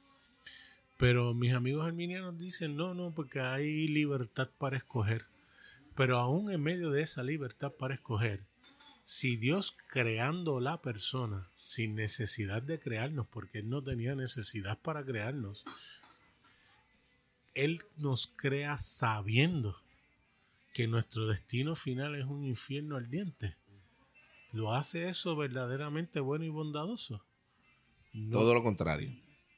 Pero 0.98 1.34
mis 1.34 1.54
amigos 1.54 1.86
arminianos 1.86 2.38
dicen, 2.38 2.76
no, 2.76 2.94
no, 2.94 3.14
porque 3.14 3.40
hay 3.40 3.88
libertad 3.88 4.50
para 4.58 4.78
escoger. 4.78 5.26
Pero 5.96 6.18
aún 6.18 6.52
en 6.52 6.62
medio 6.62 6.90
de 6.90 7.02
esa 7.02 7.24
libertad 7.24 7.74
para 7.78 7.96
escoger, 7.96 8.46
si 9.04 9.38
Dios 9.38 9.78
creando 9.88 10.60
la 10.60 10.82
persona 10.82 11.50
sin 11.56 11.96
necesidad 11.96 12.62
de 12.62 12.80
crearnos, 12.80 13.28
porque 13.28 13.60
Él 13.60 13.70
no 13.70 13.84
tenía 13.84 14.16
necesidad 14.16 14.80
para 14.80 15.04
crearnos, 15.04 15.64
Él 17.54 17.82
nos 17.98 18.28
crea 18.28 18.78
sabiendo 18.78 19.76
que 20.74 20.88
nuestro 20.88 21.28
destino 21.28 21.76
final 21.76 22.16
es 22.16 22.26
un 22.26 22.46
infierno 22.46 22.96
ardiente. 22.96 23.58
¿Lo 24.54 24.74
hace 24.74 25.10
eso 25.10 25.36
verdaderamente 25.36 26.20
bueno 26.20 26.46
y 26.46 26.50
bondadoso? 26.50 27.24
Todo 28.32 28.54
lo 28.54 28.64
contrario. 28.64 29.12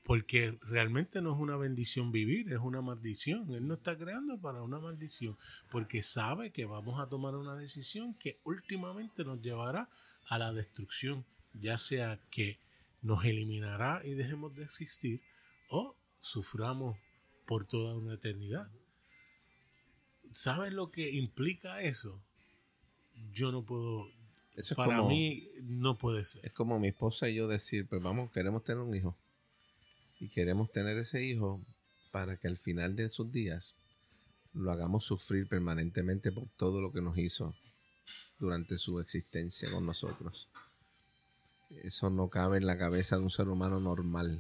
Porque 0.03 0.57
realmente 0.63 1.21
no 1.21 1.33
es 1.33 1.39
una 1.39 1.55
bendición 1.55 2.11
vivir, 2.11 2.51
es 2.51 2.59
una 2.59 2.81
maldición. 2.81 3.53
Él 3.53 3.67
no 3.67 3.75
está 3.75 3.97
creando 3.97 4.39
para 4.39 4.61
una 4.61 4.79
maldición, 4.79 5.37
porque 5.71 6.01
sabe 6.01 6.51
que 6.51 6.65
vamos 6.65 6.99
a 6.99 7.07
tomar 7.07 7.35
una 7.35 7.55
decisión 7.55 8.13
que 8.15 8.39
últimamente 8.43 9.23
nos 9.23 9.41
llevará 9.41 9.89
a 10.27 10.37
la 10.37 10.51
destrucción, 10.51 11.25
ya 11.53 11.77
sea 11.77 12.19
que 12.31 12.59
nos 13.01 13.23
eliminará 13.25 14.01
y 14.03 14.13
dejemos 14.13 14.53
de 14.55 14.63
existir, 14.63 15.21
o 15.69 15.95
suframos 16.19 16.97
por 17.47 17.65
toda 17.65 17.95
una 17.95 18.13
eternidad. 18.13 18.69
¿Sabes 20.31 20.73
lo 20.73 20.87
que 20.89 21.11
implica 21.11 21.81
eso? 21.81 22.21
Yo 23.31 23.51
no 23.51 23.63
puedo, 23.63 24.07
Eso 24.55 24.73
es 24.73 24.75
para 24.75 24.97
como, 24.97 25.09
mí 25.09 25.43
no 25.63 25.97
puede 25.97 26.25
ser. 26.25 26.45
es 26.45 26.53
como 26.53 26.79
mi 26.79 26.87
esposa 26.89 27.29
y 27.29 27.35
yo 27.35 27.47
decir, 27.47 27.87
pues 27.87 28.01
vamos, 28.01 28.31
queremos 28.31 28.63
tener 28.63 28.81
un 28.81 28.93
hijo. 28.95 29.15
Y 30.23 30.29
queremos 30.29 30.71
tener 30.71 30.97
ese 30.97 31.21
hijo 31.21 31.61
para 32.13 32.37
que 32.37 32.47
al 32.47 32.55
final 32.55 32.95
de 32.95 33.09
sus 33.09 33.29
días 33.29 33.75
lo 34.53 34.71
hagamos 34.71 35.03
sufrir 35.03 35.49
permanentemente 35.49 36.31
por 36.31 36.47
todo 36.55 36.79
lo 36.79 36.93
que 36.93 37.01
nos 37.01 37.17
hizo 37.17 37.53
durante 38.39 38.77
su 38.77 39.01
existencia 39.01 39.69
con 39.69 39.85
nosotros. 39.85 40.47
Eso 41.83 42.09
no 42.09 42.29
cabe 42.29 42.55
en 42.55 42.67
la 42.67 42.77
cabeza 42.77 43.17
de 43.17 43.23
un 43.23 43.31
ser 43.31 43.49
humano 43.49 43.81
normal. 43.81 44.39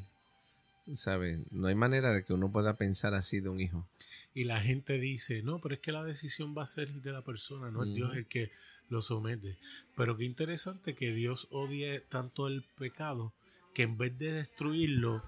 ¿Sabes? 0.93 1.39
No 1.51 1.67
hay 1.67 1.75
manera 1.75 2.13
de 2.13 2.23
que 2.23 2.31
uno 2.31 2.49
pueda 2.49 2.77
pensar 2.77 3.13
así 3.13 3.41
de 3.41 3.49
un 3.49 3.59
hijo. 3.59 3.85
Y 4.33 4.45
la 4.45 4.61
gente 4.61 4.99
dice, 4.99 5.43
no, 5.43 5.59
pero 5.59 5.75
es 5.75 5.81
que 5.81 5.91
la 5.91 6.05
decisión 6.05 6.55
va 6.57 6.63
a 6.63 6.67
ser 6.67 6.93
de 6.93 7.11
la 7.11 7.25
persona, 7.25 7.71
no 7.71 7.83
es. 7.83 7.93
Dios 7.93 8.15
el 8.15 8.25
que 8.27 8.51
lo 8.87 9.01
somete. 9.01 9.57
Pero 9.97 10.15
qué 10.15 10.23
interesante 10.23 10.95
que 10.95 11.13
Dios 11.13 11.49
odie 11.51 11.99
tanto 11.99 12.47
el 12.47 12.63
pecado 12.77 13.33
que 13.73 13.83
en 13.83 13.97
vez 13.97 14.17
de 14.17 14.31
destruirlo, 14.31 15.23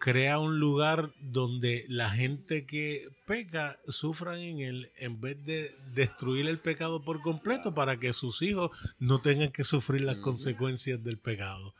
crea 0.00 0.38
un 0.38 0.58
lugar 0.58 1.12
donde 1.20 1.84
la 1.88 2.10
gente 2.10 2.64
que 2.64 3.06
peca 3.26 3.78
sufran 3.84 4.38
en 4.38 4.60
él 4.60 4.90
en 4.96 5.20
vez 5.20 5.44
de 5.44 5.70
destruir 5.94 6.48
el 6.48 6.58
pecado 6.58 7.04
por 7.04 7.20
completo 7.20 7.74
para 7.74 8.00
que 8.00 8.14
sus 8.14 8.40
hijos 8.40 8.70
no 8.98 9.20
tengan 9.20 9.52
que 9.52 9.62
sufrir 9.62 10.00
las 10.00 10.16
consecuencias 10.16 11.04
del 11.04 11.18
pecado. 11.18 11.74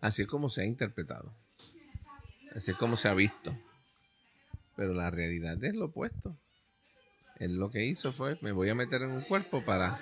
Así 0.00 0.22
es 0.22 0.28
como 0.28 0.50
se 0.50 0.60
ha 0.60 0.66
interpretado. 0.66 1.34
Así 2.54 2.72
es 2.72 2.76
como 2.76 2.98
se 2.98 3.08
ha 3.08 3.14
visto. 3.14 3.58
Pero 4.76 4.92
la 4.92 5.10
realidad 5.10 5.62
es 5.64 5.74
lo 5.74 5.86
opuesto. 5.86 6.36
Él 7.38 7.56
lo 7.56 7.70
que 7.70 7.86
hizo 7.86 8.12
fue, 8.12 8.38
me 8.42 8.52
voy 8.52 8.68
a 8.68 8.74
meter 8.74 9.02
en 9.02 9.10
un 9.10 9.22
cuerpo 9.22 9.64
para 9.64 9.98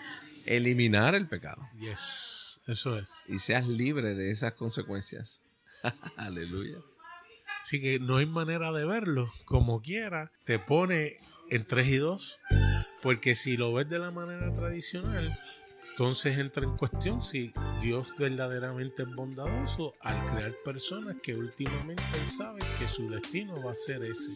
eliminar 0.46 1.14
el 1.14 1.28
pecado. 1.28 1.66
Yes, 1.78 2.60
eso 2.66 2.98
es. 2.98 3.30
Y 3.30 3.38
seas 3.38 3.68
libre 3.68 4.14
de 4.16 4.32
esas 4.32 4.54
consecuencias. 4.54 5.42
Aleluya. 6.16 6.78
Así 7.62 7.80
que 7.80 8.00
no 8.00 8.16
hay 8.16 8.26
manera 8.26 8.72
de 8.72 8.84
verlo. 8.84 9.32
Como 9.44 9.80
quiera, 9.82 10.32
te 10.44 10.58
pone 10.58 11.12
en 11.48 11.64
3 11.64 11.86
y 11.86 11.96
2. 11.96 12.40
Porque 13.02 13.36
si 13.36 13.56
lo 13.56 13.72
ves 13.72 13.88
de 13.88 14.00
la 14.00 14.10
manera 14.10 14.52
tradicional, 14.52 15.38
entonces 15.90 16.38
entra 16.38 16.64
en 16.64 16.76
cuestión 16.76 17.22
si 17.22 17.52
Dios 17.80 18.14
verdaderamente 18.18 19.04
es 19.04 19.14
bondadoso 19.14 19.94
al 20.00 20.24
crear 20.24 20.56
personas 20.64 21.16
que 21.22 21.36
últimamente 21.36 22.02
él 22.20 22.28
sabe 22.28 22.60
que 22.80 22.88
su 22.88 23.08
destino 23.08 23.62
va 23.62 23.70
a 23.70 23.76
ser 23.76 24.02
ese. 24.02 24.32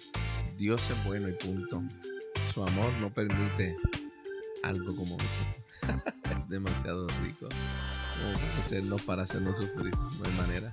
Dios 0.57 0.89
es 0.89 1.05
bueno 1.05 1.29
y 1.29 1.33
punto. 1.33 1.83
Su 2.55 2.63
amor 2.63 2.93
no 3.01 3.13
permite 3.13 3.77
algo 4.63 4.95
como 4.95 5.17
eso. 5.17 5.41
es 6.31 6.49
demasiado 6.49 7.09
rico. 7.25 7.49
Como 7.49 8.99
para 8.99 9.23
hacernos, 9.23 9.59
sufrir. 9.59 9.95
No 9.97 10.25
hay 10.25 10.33
manera. 10.33 10.73